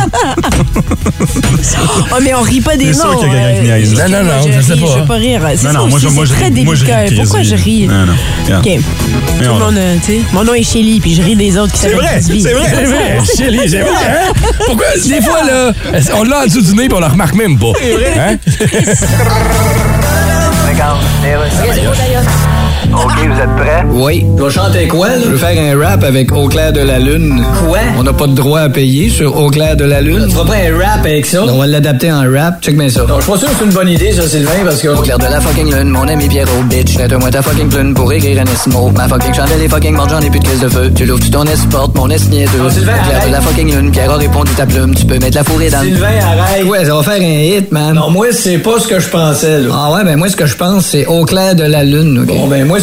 [2.12, 3.18] Oh, mais on rit pas des C'est sûr noms.
[3.18, 3.94] qu'il y a quelqu'un qui niaise.
[3.94, 4.86] Non, non, non, je ris, sais pas.
[4.94, 5.40] Je veux pas rire.
[5.42, 7.04] Non, ça non, moi, je, je très délicat.
[7.16, 7.86] Pourquoi je ris?
[7.86, 8.12] Non, non.
[8.58, 8.64] OK.
[8.64, 10.20] Tout le on- monde, euh, tu sais.
[10.32, 12.40] Mon nom est Shelly, puis je ris des autres qui C'est s'appellent V.
[12.40, 12.66] c'est vrai.
[12.74, 13.90] C'est vrai, Chélie, c'est vrai.
[13.90, 14.32] Hein?
[14.66, 15.72] Pourquoi, des fois, là,
[16.14, 17.72] on l'a en dessous du nez puis on le remarque même pas.
[17.80, 18.14] C'est vrai.
[18.18, 18.38] Hein?
[22.94, 23.84] OK, vous êtes prêts?
[23.90, 24.24] Oui.
[24.38, 25.14] Je vais chanter quoi, là?
[25.24, 27.42] Je veux faire un rap avec Au clair de la lune.
[27.66, 27.78] Quoi?
[27.98, 30.24] On n'a pas de droit à payer sur Au clair de la lune.
[30.28, 31.42] Tu feras pas un rap avec ça?
[31.44, 32.62] On va l'adapter en rap.
[32.62, 33.00] Check bien ça.
[33.08, 34.88] Non, je suis pas sûr que c'est une bonne idée, ça, Sylvain, parce que...
[34.88, 36.94] Au clair de la fucking lune, mon ami Pierrot, bitch.
[36.94, 38.90] Prête-moi ta fucking plume pour écrire un esmo.
[38.90, 40.90] Ma fucking chandelle est fucking morte, j'en ai plus de crise de feu.
[40.94, 42.58] Tu l'ouvres, tu ton porte mon est niaiseux.
[42.58, 44.94] Non, Au Sylvain, clair de la fucking lune, Pierre a répondu ta plume.
[44.94, 46.64] Tu peux mettre la fourrée dans le- Sylvain, arrête.
[46.64, 47.94] Ouais, ça va faire un hit, man.
[47.94, 49.70] Non, moi, c'est pas ce que je pensais, là.
[49.74, 52.24] Ah ouais, ben moi, ce que je pense, c'est Au clair de la lune?
[52.26, 52.78] Bon, ben, moi,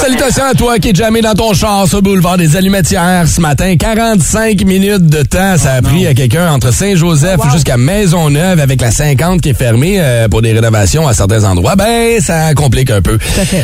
[0.00, 3.40] Salutations à toi qui es jamais dans ton char sur le boulevard des Allumettières ce
[3.40, 3.74] matin.
[3.76, 8.92] 45 minutes de temps, ça a pris à quelqu'un entre Saint-Joseph jusqu'à Maisonneuve avec la
[8.92, 11.74] 50 qui est fermée euh, pour des rénovations à certains endroits.
[11.74, 13.18] Ben, ça complique un peu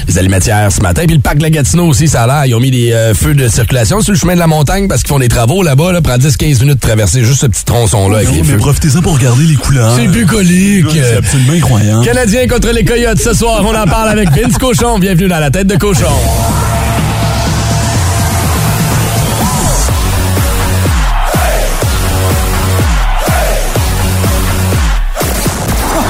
[0.09, 1.05] les Allumettières ce matin.
[1.07, 2.47] Puis le parc de la Gatineau aussi, ça a l'air.
[2.47, 5.03] Ils ont mis des euh, feux de circulation sur le chemin de la montagne parce
[5.03, 5.93] qu'ils font des travaux là-bas.
[5.93, 8.57] Là, prend 10-15 minutes de traverser juste ce petit tronçon-là avec les feux.
[8.57, 9.95] Profitez-en pour regarder les couleurs.
[9.97, 10.87] C'est bucolique.
[10.93, 12.05] C'est absolument incroyable.
[12.05, 13.63] Canadiens contre les Coyotes ce soir.
[13.65, 14.99] On en parle avec Vince Cochon.
[14.99, 16.24] Bienvenue dans la tête de cochon.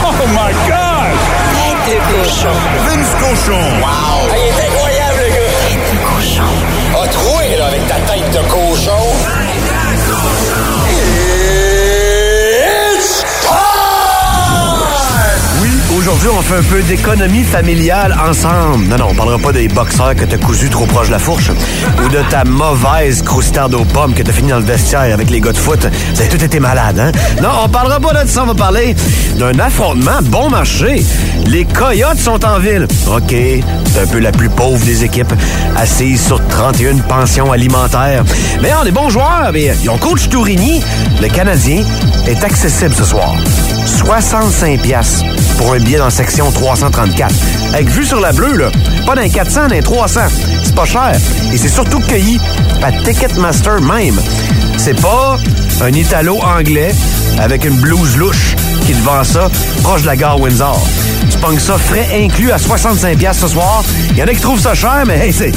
[0.07, 1.15] Oh my God!
[1.87, 2.57] De cochon.
[2.89, 3.81] Vince cochon.
[3.81, 4.24] Wow!
[16.33, 18.87] On fait un peu d'économie familiale ensemble.
[18.87, 21.51] Non, non, on parlera pas des boxeurs que t'as cousu trop proche de la fourche
[22.03, 25.41] ou de ta mauvaise croustarde aux pommes que t'as fini dans le vestiaire avec les
[25.41, 25.87] gars de foot.
[26.15, 27.13] Vous avez tous été malades, hein?
[27.43, 28.95] Non, on parlera pas de ça, on va parler
[29.39, 31.05] d'un affrontement bon marché.
[31.47, 32.87] Les Coyotes sont en ville.
[33.07, 35.33] OK, c'est un peu la plus pauvre des équipes,
[35.77, 38.25] assise sur 31 pensions alimentaires.
[38.63, 40.83] Mais on des bons joueurs, mais ils ont coach Tourigny.
[41.21, 41.83] Le Canadien
[42.27, 43.35] est accessible ce soir.
[43.87, 45.25] 65 piastres
[45.59, 47.35] pour un billet dans section 334.
[47.75, 48.71] Avec vue sur la bleue, là.
[49.05, 50.21] Pas d'un 400, d'un 300.
[50.63, 51.13] C'est pas cher.
[51.53, 52.39] Et c'est surtout cueilli
[52.83, 54.21] à Ticketmaster même.
[54.77, 55.37] C'est pas
[55.81, 56.95] un Italo-anglais
[57.39, 58.55] avec une blouse louche
[58.87, 59.51] qui te vend ça
[59.83, 60.81] proche de la gare Windsor.
[61.31, 63.83] Tu pognes ça frais inclus à 65 piastres ce soir.
[64.13, 65.53] Il y en a qui trouvent ça cher, mais hey, c'est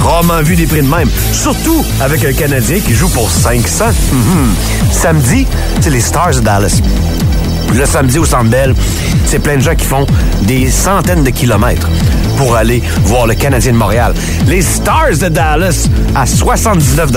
[0.00, 1.08] rarement vu des prix de même.
[1.32, 3.84] Surtout avec un Canadien qui joue pour 500.
[4.12, 4.54] Mhm.
[4.90, 5.46] Samedi,
[5.80, 6.80] c'est les Stars de Dallas.
[7.74, 8.50] Le samedi au Centre
[9.26, 10.06] c'est plein de gens qui font
[10.42, 11.88] des centaines de kilomètres
[12.36, 14.12] pour aller voir le Canadien de Montréal.
[14.48, 17.10] Les Stars de Dallas à 79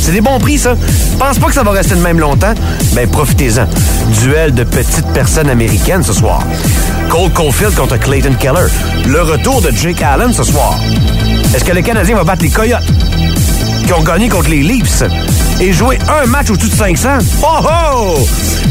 [0.00, 0.74] C'est des bons prix, ça.
[1.18, 2.54] Pense pas que ça va rester de même longtemps?
[2.94, 3.66] Ben, profitez-en.
[4.22, 6.42] Duel de petites personnes américaines ce soir.
[7.08, 8.68] Cole Caulfield contre Clayton Keller.
[9.06, 10.74] Le retour de Jake Allen ce soir.
[11.54, 12.82] Est-ce que le Canadien va battre les Coyotes?
[13.86, 15.02] Qui ont gagné contre les Leafs
[15.60, 17.08] et joué un match au-dessus de 500.
[17.42, 18.26] Oh oh!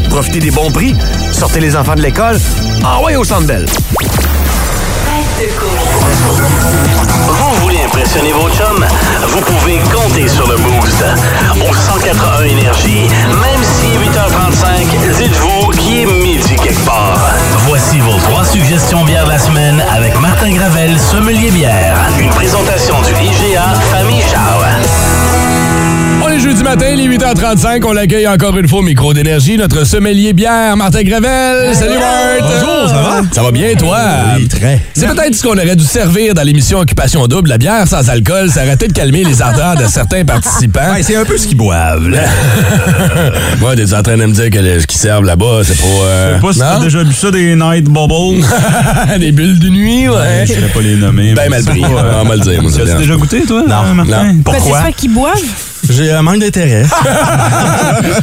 [0.09, 0.93] Profitez des bons prix,
[1.31, 2.37] sortez les enfants de l'école,
[2.83, 3.65] envoyez au Centre Bell.
[7.27, 8.85] Vous voulez impressionner vos chums?
[9.29, 11.05] Vous pouvez compter sur le Boost.
[11.69, 13.07] Au 181 Énergie,
[13.41, 17.19] même si 8h35, dites-vous qu'il est midi quelque part.
[17.67, 21.94] Voici vos trois suggestions bières de la semaine avec Martin Gravel, sommelier bière.
[26.75, 27.83] Matin, il est 8h35.
[27.85, 31.73] On l'accueille encore une fois au micro d'énergie, notre sommelier bière, Martin Gravel.
[31.73, 32.37] Salut, Martin.
[32.41, 33.21] Bonjour, ça va?
[33.31, 33.97] Ça va bien, toi?
[34.37, 34.81] Oui, très.
[34.93, 37.49] C'est peut-être ce qu'on aurait dû servir dans l'émission Occupation Double.
[37.49, 40.93] La bière sans alcool, ça aurait peut-être calmé les ardeurs de certains participants.
[40.93, 42.09] Ouais, c'est un peu ce qu'ils boivent.
[42.09, 42.19] là.
[43.59, 45.85] Moi, t'es en train de me dire que ce qu'ils servent là-bas, c'est pas.
[45.87, 48.43] euh, Je sais pas si t'as déjà vu ça, des night bubbles.
[49.19, 50.45] Des bulles de nuit, ouais.
[50.45, 51.33] Je ne pas les nommer.
[51.33, 51.83] Ben mal pris.
[51.83, 53.63] euh, On va le dire, Tu as déjà goûté, toi?
[53.67, 54.23] Non, Martin?
[54.33, 54.41] non.
[54.43, 54.79] Pourquoi?
[54.79, 55.41] C'est ça qu'ils boivent?
[55.89, 56.83] J'ai un manque d'intérêt.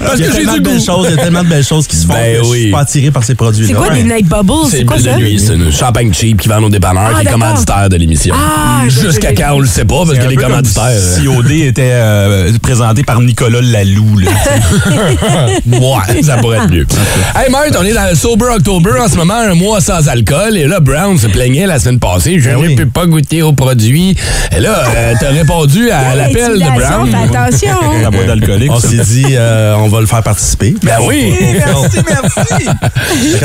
[0.01, 0.85] Parce que j'ai tellement du de belles goût.
[0.85, 2.61] choses, il y a tellement de belles choses qui se font Ben que je oui.
[2.63, 3.69] suis pas attiré par ces produits-là.
[3.69, 4.03] C'est quoi Ouais.
[4.03, 4.53] des night bubbles?
[4.71, 5.13] C'est C'est quoi ça?
[5.15, 7.97] de nuit, c'est une champagne cheap qui vend aux dépanneurs, Ah, qui est commanditaire de
[7.97, 8.35] l'émission.
[8.37, 10.85] Ah, Jusqu'à je- quand on le sait pas, parce que les commanditaires.
[10.91, 14.19] euh, Si OD était euh, présenté par Nicolas Lalou.
[14.19, 14.31] Là,
[15.67, 16.87] ouais, ça pourrait être mieux.
[17.35, 20.57] Hey, Marthe, on est dans le Sober October en ce moment, un mois sans alcool.
[20.57, 22.39] Et là, Brown se plaignait la semaine passée.
[22.39, 22.75] Je Ben ne oui.
[22.77, 24.17] peux pas goûter aux produits.
[24.57, 27.11] Et là, euh, t'as répondu à l'appel de Brown.
[27.57, 27.93] Fais attention.
[28.03, 28.71] la boîte d'alcoolique.
[28.73, 30.75] On s'est dit, euh, on va le faire participer.
[30.83, 31.35] Ben oui.
[31.55, 32.69] Merci, merci.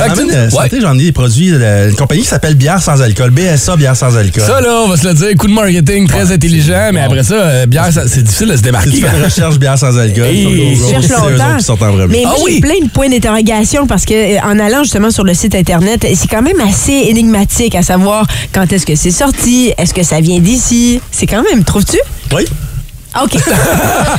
[0.08, 0.70] Euh, ouais.
[0.82, 4.16] j'en ai des produits, euh, une compagnie qui s'appelle Bière sans alcool, BSA Bière sans
[4.18, 4.44] alcool.
[4.46, 7.36] Ça, là, on va se le dire, coup de marketing très intelligent, mais après ça,
[7.36, 8.90] euh, bière, c'est difficile de se Si démarquer.
[8.92, 11.58] tu fais une recherche bière sans alcool, Hey, sur Google, Je cherche longtemps.
[11.58, 11.94] qui sortent en.
[12.08, 12.54] Mais Ah moi, oui?
[12.56, 16.28] j'ai plein de points d'interrogation parce que en allant justement sur le site internet, c'est
[16.30, 20.40] quand même assez énigmatique à savoir quand est-ce que c'est sorti, est-ce que ça vient
[20.40, 21.00] d'ici?
[21.12, 21.98] C'est quand même, trouves-tu?
[22.36, 22.44] Oui.
[23.24, 23.34] OK.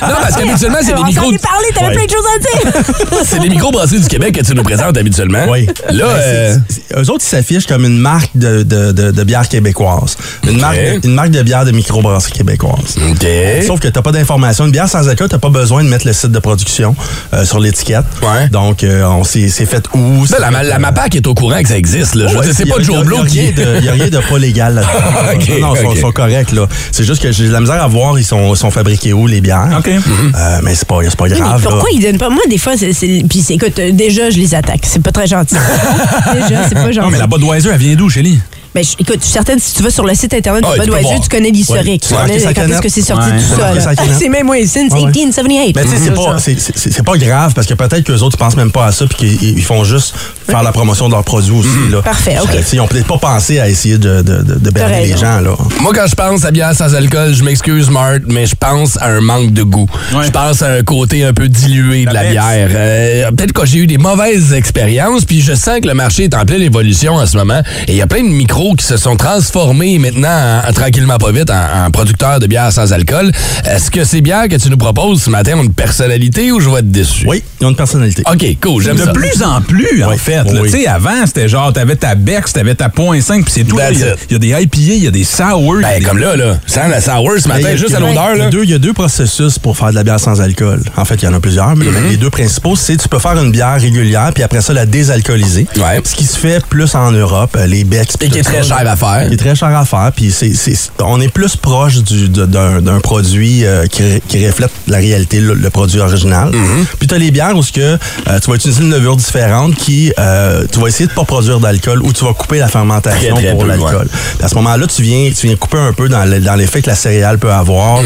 [0.00, 1.24] Non, parce qu'habituellement, c'est des On micros.
[1.26, 1.94] s'en est parlé, t'avais Ouais.
[1.94, 3.18] plein de choses à dire.
[3.24, 5.44] C'est des microbrasseries du Québec que tu nous présentes habituellement.
[5.48, 5.66] Oui.
[5.90, 6.56] Là, Ben, euh,
[6.96, 10.16] eux autres, ils s'affichent comme une marque de, de, de, de bière québécoise.
[10.48, 12.96] Une, marque, une marque de bière de microbrasserie québécoise.
[13.10, 13.26] OK.
[13.66, 14.64] Sauf que t'as pas d'informations.
[14.66, 16.94] Une bière sans alcool, t'as pas besoin de mettre le site de production
[17.34, 18.04] euh, sur l'étiquette.
[18.22, 18.48] Ouais.
[18.48, 20.24] Donc, euh, on s'est c'est fait où?
[20.30, 22.14] Ben, la, fait, la MAPAC est au courant que ça existe.
[22.14, 22.26] Là.
[22.28, 23.40] Je veux Ouais, dire, c'est pas Joe y a Blow qui.
[23.40, 24.92] rien de- Il n'y a rien de pas légal là-dedans.
[25.34, 26.52] Ok, non, non, ils sont corrects.
[26.52, 26.66] là.
[26.92, 29.40] C'est juste que j'ai de la misère à voir, ils sont, sont fabriqués où, les
[29.40, 29.68] bières.
[29.78, 29.88] OK.
[29.88, 31.62] Euh, mais c'est pas, c'est pas Oui, mais grave.
[31.64, 31.70] là.
[31.70, 32.28] pourquoi ils donnent pas?
[32.28, 32.92] Moi, des fois, c'est.
[32.92, 34.80] c'est- Puis, c'est- écoute, euh, déjà, je les attaque.
[34.84, 35.54] C'est pas très gentil.
[36.34, 37.00] déjà, c'est pas gentil.
[37.00, 38.38] Non, mais la Budweiser, elle vient d'où, Chélie?
[38.74, 41.02] Je- écoute, je suis certaine, si tu vas sur le site internet Ah, de Budweiser,
[41.02, 41.20] voir.
[41.20, 42.04] tu connais l'historique.
[42.10, 42.16] Ouais.
[42.26, 43.36] Tu connais quand est-ce que c'est sorti Ouais.
[43.38, 43.90] tout Tu as ça.
[44.18, 45.10] C'est même, oui, since Ouais, ouais.
[45.10, 45.76] 1878.
[45.76, 48.44] Mais tu sais, c'est pas, c'est- c'est c'est grave parce que peut-être qu'eux autres, ils
[48.44, 50.14] pensent même pas à ça puis qu'ils ils font juste
[50.48, 51.90] faire la promotion de leurs produits aussi.
[51.90, 52.02] Là.
[52.02, 52.50] Parfait, OK.
[52.72, 55.40] Ils ont peut-être pas pensé à essayer de, de, de, de berner les gens.
[55.40, 55.56] Là.
[55.80, 59.06] Moi, quand je pense à bière sans alcool, je m'excuse, Mart, mais je pense à
[59.08, 59.88] un manque de goût.
[60.14, 60.24] Ouais.
[60.26, 62.68] Je pense à un côté un peu dilué de la bière.
[62.70, 66.34] Euh, Peut-être que j'ai eu des mauvaises expériences, puis je sens que le marché est
[66.34, 67.60] en pleine évolution en ce moment.
[67.86, 68.28] Et il y a plein de
[68.58, 70.28] micros qui se sont transformés maintenant,
[70.64, 73.30] en- en- tranquillement pas vite, en, en producteurs de bière sans alcool.
[73.64, 75.56] Est-ce que ces bières que tu nous proposes ce matin?
[75.58, 77.24] Ont une personnalité ou je vais être déçu?
[77.28, 78.22] Oui, ils ont une personnalité.
[78.30, 80.18] OK, cool, j'aime De plus en plus, en Oui.
[80.18, 80.40] fait.
[80.46, 80.60] Oui.
[80.64, 83.78] Tu sais, avant, c'était genre, t'avais ta Bex, t'avais ta point 5, puis c'est tout.
[83.90, 85.76] Il y, a- y des IPA, il y a des sour.
[85.80, 86.58] Ben, des- comme là, là.
[86.66, 88.46] Sans la sour ce matin, a- juste à l'odeur, Il y, là.
[88.46, 90.82] a deux, il y a deux processus pour faire de la bière sans alcool.
[90.96, 92.10] En fait, il y en a plusieurs, mais Mm-hmm.
[92.10, 95.66] les deux principaux, c'est tu peux faire une bière régulière puis après ça la désalcooliser.
[95.76, 96.00] Ouais.
[96.04, 98.08] Ce qui se fait plus en Europe, euh, les becs.
[98.20, 99.28] Et qui est très cher à faire.
[99.28, 100.10] Qui est très cher à faire.
[100.14, 100.52] Puis c'est,
[101.00, 105.54] on est plus proche du- d'un, produit euh, qui, ré- qui reflète la réalité, le,
[105.54, 106.50] le produit original.
[106.50, 106.84] Mm-hmm.
[106.98, 107.98] Puis tu as les bières où que, euh,
[108.42, 112.02] tu vas utiliser une levure différente qui, euh, tu vas essayer de pas produire d'alcool
[112.02, 114.08] ou tu vas couper la fermentation Très, très pour l'alcool.
[114.42, 116.88] À ce moment-là, tu viens, tu viens couper un peu dans, le- dans l'effet que
[116.90, 118.00] la céréale peut avoir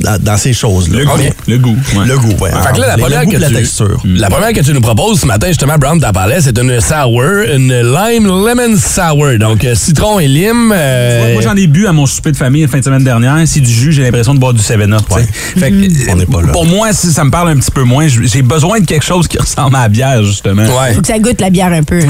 [0.00, 0.98] dans, dans ces choses-là.
[1.00, 1.12] Le goût.
[1.46, 1.76] Le goût.
[1.96, 2.06] ouais.
[2.06, 2.50] Le goût, ouais.
[2.50, 4.00] Fait que là, la première, le goût que la tu, texture.
[4.04, 7.22] la première que tu nous proposes ce matin, justement, Brown t'en parlait, c'est une sour,
[7.22, 9.38] une lime lemon sour.
[9.38, 10.72] Donc, citron et lime.
[10.74, 13.36] euh, Moi, j'en ai bu à mon souper de famille la fin de semaine dernière.
[13.46, 15.02] C'est du jus, j'ai l'impression de boire du 7-Up.
[15.10, 15.60] tu sais.
[15.60, 16.48] Fait que, On n'est pas là.
[16.52, 19.26] Pour moi, si ça me parle un petit peu moins, j'ai besoin de quelque chose
[19.28, 20.62] qui ressemble à la bière, justement.
[20.62, 20.94] ouais.
[20.94, 22.00] Faut que ça goûte la bière un peu.
[22.00, 22.06] Ça,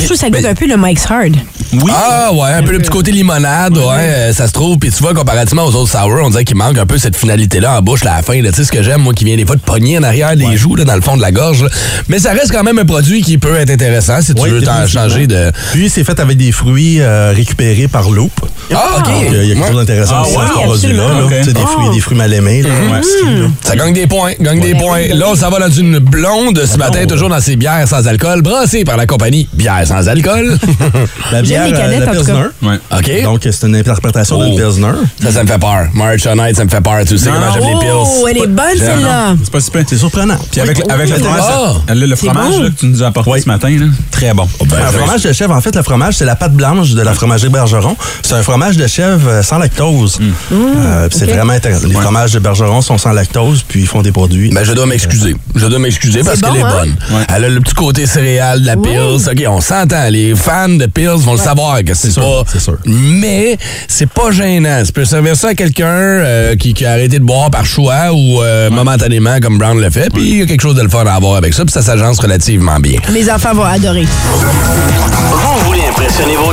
[0.00, 1.36] je trouve que ça goûte Ben- un peu le Mike's Hard.
[1.72, 1.90] Oui.
[1.94, 4.78] Ah ouais, un peu le petit côté limonade, ouais, euh, ça se trouve.
[4.78, 7.78] Puis tu vois, comparativement aux autres sour, on dirait qu'il manque un peu cette finalité-là
[7.78, 8.40] en bouche là, à la fin.
[8.40, 10.56] Tu sais ce que j'aime, moi, qui vient des fois de pogner en arrière des
[10.56, 11.62] joues, là, dans le fond de la gorge.
[11.64, 11.68] là.
[12.08, 14.86] Mais ça reste quand même un produit qui peut être intéressant si tu veux t'en
[14.86, 15.50] changer de...
[15.72, 16.52] Puis c'est fait avec des
[16.86, 18.32] fruits euh, récupérés par Loop.
[18.74, 19.04] Ah, OK.
[19.04, 20.96] Donc, euh, il y a quelque chose d'intéressant Ah, ouais, produit-là.
[20.96, 21.24] là.
[21.24, 21.32] Ok.
[21.38, 21.66] Tu sais, Des Oh.
[21.66, 22.62] fruits, des fruits mal aimés.
[22.62, 22.68] là.
[22.70, 23.46] Ouais, ski, là.
[23.62, 25.06] Ça gagne des points, gagne des points.
[25.14, 28.84] Là, ça va dans une blonde ce matin, toujours dans ses bières sans alcool, brassée
[28.84, 30.58] par la compagnie Bière sans alcool.
[31.32, 32.32] La bière, les euh, canettes, la en tout cas.
[32.32, 32.48] Pilsner.
[32.62, 32.78] Ouais.
[32.98, 33.22] OK?
[33.24, 34.56] Donc, c'est une interprétation d'une Oh.
[34.66, 34.92] Pilsner.
[35.22, 35.86] Ça, ça me fait peur.
[35.94, 36.98] March on Night, ça me fait peur.
[37.06, 37.90] Tu sais comment j'aime les pills.
[37.94, 39.34] Oh, elle est bonne, celle-là.
[39.42, 39.82] C'est pas super.
[39.88, 40.36] C'est surprenant.
[40.50, 41.42] Puis avec, avec le fromage,
[41.88, 41.94] Ah.
[41.94, 42.62] le, le fromage bon.
[42.62, 44.48] là, que tu nous as apporté ce matin, là, très bon.
[44.66, 47.02] ben, un je- fromage de chèvre, en fait, le fromage, c'est la pâte blanche de
[47.02, 47.96] la fromagerie Bergeron.
[48.22, 50.18] C'est un fromage de chèvre euh, sans lactose.
[50.52, 51.86] Euh, puis c'est vraiment intéressant.
[51.86, 54.50] Les fromages de Bergeron sont sans lactose, puis ils font des produits.
[54.50, 55.34] Ben, je dois m'excuser.
[55.54, 56.84] Je dois m'excuser parce bon, qu'elle est hein?
[57.10, 57.24] bonne.
[57.34, 59.28] Elle a le petit côté céréal de la Pills.
[59.30, 60.08] OK, on s'entend.
[60.10, 62.42] Les fans de Pills vont le savoir que c'est pas...
[62.46, 62.76] c'est sûr.
[62.84, 63.58] Mais
[63.88, 64.82] c'est pas gênant.
[64.84, 68.12] Tu peux servir ça à quelqu'un euh, qui, qui a arrêté de boire par choix
[68.12, 70.10] ou euh, momentanément, comme Brown le fait.
[70.12, 71.64] Puis il y a quelque chose de le fun à avoir avec ça.
[71.64, 72.98] Puis ça s'agence relativement bien.
[73.12, 74.06] Mes enfants vont adorer.
[74.06, 76.52] Vous voulez impressionner vos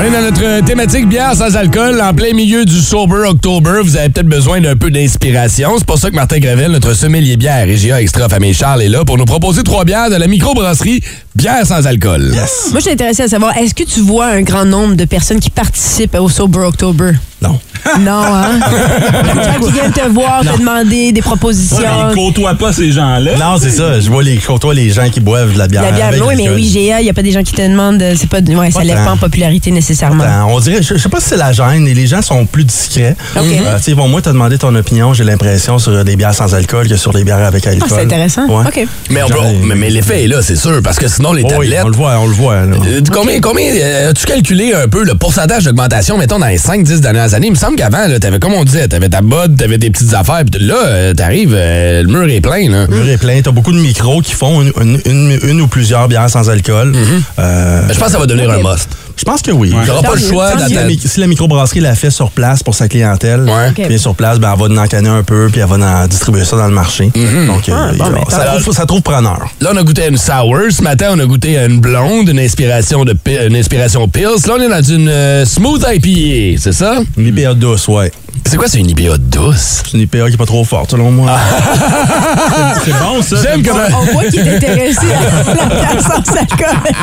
[0.00, 3.80] On est dans notre thématique bière sans alcool, en plein milieu du Sober October.
[3.82, 5.74] Vous avez peut-être besoin d'un peu d'inspiration.
[5.76, 9.04] C'est pour ça que Martin Gravel, notre sommelier bière Régia Extra Famille Charles, est là
[9.04, 11.02] pour nous proposer trois bières de la microbrasserie
[11.34, 12.30] Bière sans alcool.
[12.30, 15.38] Moi, je suis intéressée à savoir, est-ce que tu vois un grand nombre de personnes
[15.38, 17.12] qui participent au Sober October?
[17.42, 17.58] Non.
[18.00, 18.60] Non, hein?
[19.34, 21.78] Gens qui viennent te voir, te demander des propositions.
[22.10, 23.32] Il côtoie pas ces gens-là.
[23.38, 23.98] Non, c'est ça.
[23.98, 25.82] Je vois les, côtoie les gens qui boivent de la bière.
[25.82, 27.62] la bière, avec oui, mais oui, GA, il n'y a pas des gens qui te
[27.62, 28.02] demandent.
[28.02, 30.24] euh, C'est pas, ouais, ça lève pas en popularité nécessairement.
[30.48, 32.64] On dirait, je, je sais pas si c'est la gêne, et les gens sont plus
[32.64, 33.16] discrets.
[33.36, 33.42] OK.
[33.44, 36.34] Euh, tu sais, ils vont moins te demander ton opinion, j'ai l'impression, sur des bières
[36.34, 37.88] sans alcool que sur des bières avec alcool.
[37.90, 38.46] Ah, c'est intéressant.
[38.46, 38.64] Ouais.
[38.66, 38.86] OK.
[39.10, 39.28] Mais, on
[39.64, 41.84] mais, mais l'effet est là, c'est sûr, parce que sinon les Oh oui, tablettes.
[41.84, 42.56] on le voit, on le voit.
[42.66, 42.76] là.
[42.86, 47.00] Euh, Combien, combien euh, as-tu calculé un peu le pourcentage d'augmentation, mettons, dans les 5-10
[47.00, 47.48] dernières années?
[47.48, 50.14] Il me semble qu'avant, là, t'avais, comme on disait, t'avais ta botte, t'avais des petites
[50.14, 52.86] affaires, puis là, euh, t'arrives, euh, le mur est plein, là.
[52.88, 53.40] Le mur est plein.
[53.42, 56.94] T'as beaucoup de micros qui font une, une- une- une ou plusieurs bières sans alcool.
[57.38, 58.88] Euh, Je pense que ça va devenir un must.
[59.16, 59.70] Je pense que oui.
[59.86, 63.40] T'auras pas le choix Si la, si microbrasserie l'a fait sur place pour sa clientèle,
[63.42, 63.86] Ouais.
[63.86, 66.44] bien sur place, ben, elle va en canner un peu, puis elle va en distribuer
[66.46, 67.10] ça dans le marché.
[67.46, 69.46] Donc, euh, Ah, bon, ça, trouve, ça trouve preneur.
[69.60, 70.56] Là, on a goûté à une sour.
[70.70, 73.14] Ce matin, on a goûté à une blonde, une inspiration de
[73.46, 74.24] une inspiration Pils.
[74.46, 77.00] Là, on est dans une euh, smooth IPA, c'est ça?
[77.26, 78.10] IPA douce, ouais.
[78.46, 79.82] C'est quoi, c'est une IPA douce?
[79.84, 81.30] C'est une IPA qui est pas trop forte, selon moi.
[82.84, 83.36] C'est bon, ça.
[83.42, 83.80] J'aime comment...
[84.00, 86.94] On voit qu'il est intéressé à la bière sans alcool.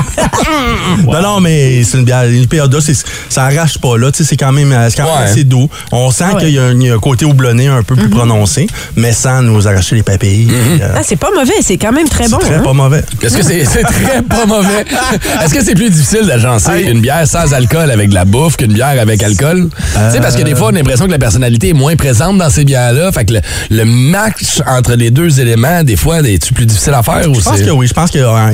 [1.06, 4.12] Non, non, mais c'est une bière, une IPA douce, c'est- ça arrache pas, là.
[4.12, 5.30] Tu sais, c'est quand même, euh, c'est quand même Ouais.
[5.32, 5.70] assez doux.
[5.92, 6.40] On sent ouais.
[6.42, 9.14] qu'il y, a un- il y a un côté houblonné un peu plus prononcé, mais
[9.14, 10.50] sans nous arracher les papilles.
[10.82, 12.38] Euh, Ah, c'est pas mauvais, c'est quand même très c'est bon.
[12.40, 12.62] très hein?
[12.64, 13.04] pas mauvais.
[13.22, 14.86] Est-ce que c'est c'est très pas mauvais?
[15.44, 18.74] Est-ce que c'est plus difficile d'agencer une bière sans alcool avec de la bouffe qu'une
[18.74, 19.70] bière avec alcool?
[19.94, 22.38] Tu sais, parce que des fois, on a l'impression que la personnalité est moins présente
[22.38, 23.12] dans ces bières-là.
[23.12, 23.42] Fait que le,
[23.72, 27.28] le match entre les deux éléments, des fois, est-tu plus difficile à faire?
[27.30, 27.88] Ou Je pense c'est- que oui.
[27.88, 28.52] Je pense que euh, un-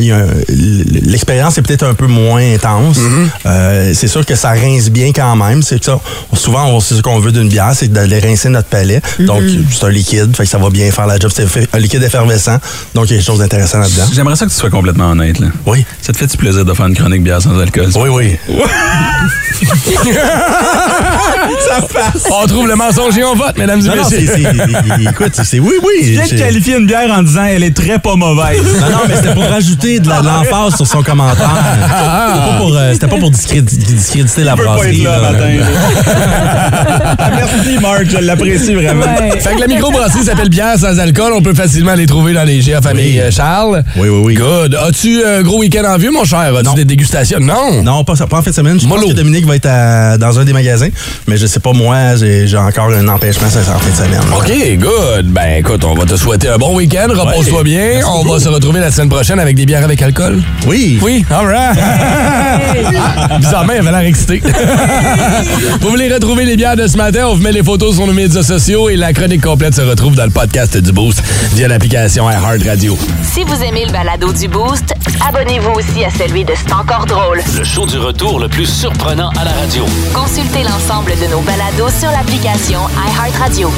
[0.48, 2.98] l'expérience est peut-être un peu moins intense.
[2.98, 3.28] Mm-hmm.
[3.46, 5.62] Euh, c'est sûr que ça rince bien quand même.
[5.62, 6.00] C'est que ça.
[6.36, 9.02] Souvent, on- c'est ce qu'on veut d'une bière, c'est d'aller rincer notre palais.
[9.20, 9.42] Donc,
[9.72, 11.32] c'est un liquide, fait que ça va bien faire la job.
[11.36, 12.58] C'est un liquide effervescent.
[12.96, 14.06] Donc, il y a quelque chose d'intéressant là-dedans.
[14.14, 15.40] J'aimerais ça que tu sois complètement honnête.
[15.40, 15.48] Là.
[15.66, 15.84] Oui.
[16.02, 17.90] Ça te fait du plaisir de faire une chronique bière sans alcool?
[17.96, 18.38] Oui, oui.
[22.32, 25.10] On trouve le mensonge et on vote, mesdames et messieurs.
[25.10, 26.02] écoute, c'est oui, oui.
[26.04, 28.62] Tu viens de qualifier une bière en disant elle est très pas mauvaise.
[28.80, 31.50] Non, non, mais c'était pour rajouter de l'emphase sur son commentaire.
[31.54, 35.02] C'était pas pour, euh, c'était pas pour discréditer, discréditer la Je peux pas brasserie.
[35.02, 35.32] être là, là.
[35.32, 35.50] matin.
[37.18, 38.06] Ah, Merci, Marc.
[38.10, 39.06] Je l'apprécie vraiment.
[39.06, 39.40] Ouais.
[39.40, 41.34] Fait que la microbrasserie s'appelle bière sans alcool.
[41.36, 43.20] On peut facilement les trouver dans les GA Famille Oui.
[43.20, 43.84] euh, Charles.
[43.98, 44.34] Oui, oui, oui.
[44.36, 44.76] Good.
[44.76, 46.54] As-tu un gros week-end en vue, mon cher?
[46.56, 46.74] As-tu Non.
[46.74, 47.40] des dégustations?
[47.40, 47.84] Non.
[47.84, 48.80] Non, pas, pas en fin de semaine.
[48.80, 50.90] Je pense que Dominique va être à- dans un des magasins,
[51.28, 54.22] mais je sais pas, moi, j'ai, j'ai encore un empêchement, en fin de semaine.
[54.36, 55.26] OK, good.
[55.28, 57.08] Ben écoute, on va te souhaiter un bon week-end.
[57.10, 57.64] Repose-toi Ouais.
[57.64, 57.80] bien.
[57.96, 58.34] Merci On beaucoup.
[58.34, 60.42] va se retrouver la semaine prochaine avec des bières avec alcool.
[60.68, 61.00] Oui.
[61.02, 61.78] Oui, all right.
[63.40, 64.42] Bizarrement, il avait l'air excité.
[65.82, 67.28] vous voulez retrouver les bières de ce matin?
[67.28, 70.16] On vous met les photos sur nos médias sociaux et la chronique complète se retrouve
[70.16, 71.22] dans le podcast du Boost
[71.54, 72.98] via l'application iHeart Radio.
[73.22, 74.94] Si vous aimez le balado du Boost,
[75.28, 77.42] abonnez-vous aussi à celui de C'est encore drôle.
[77.58, 79.86] Le show du retour le plus surprenant à la radio.
[80.14, 83.70] Consultez l'ensemble de nos balados sur l'application iHeartRadio.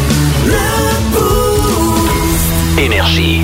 [2.78, 3.42] Énergie.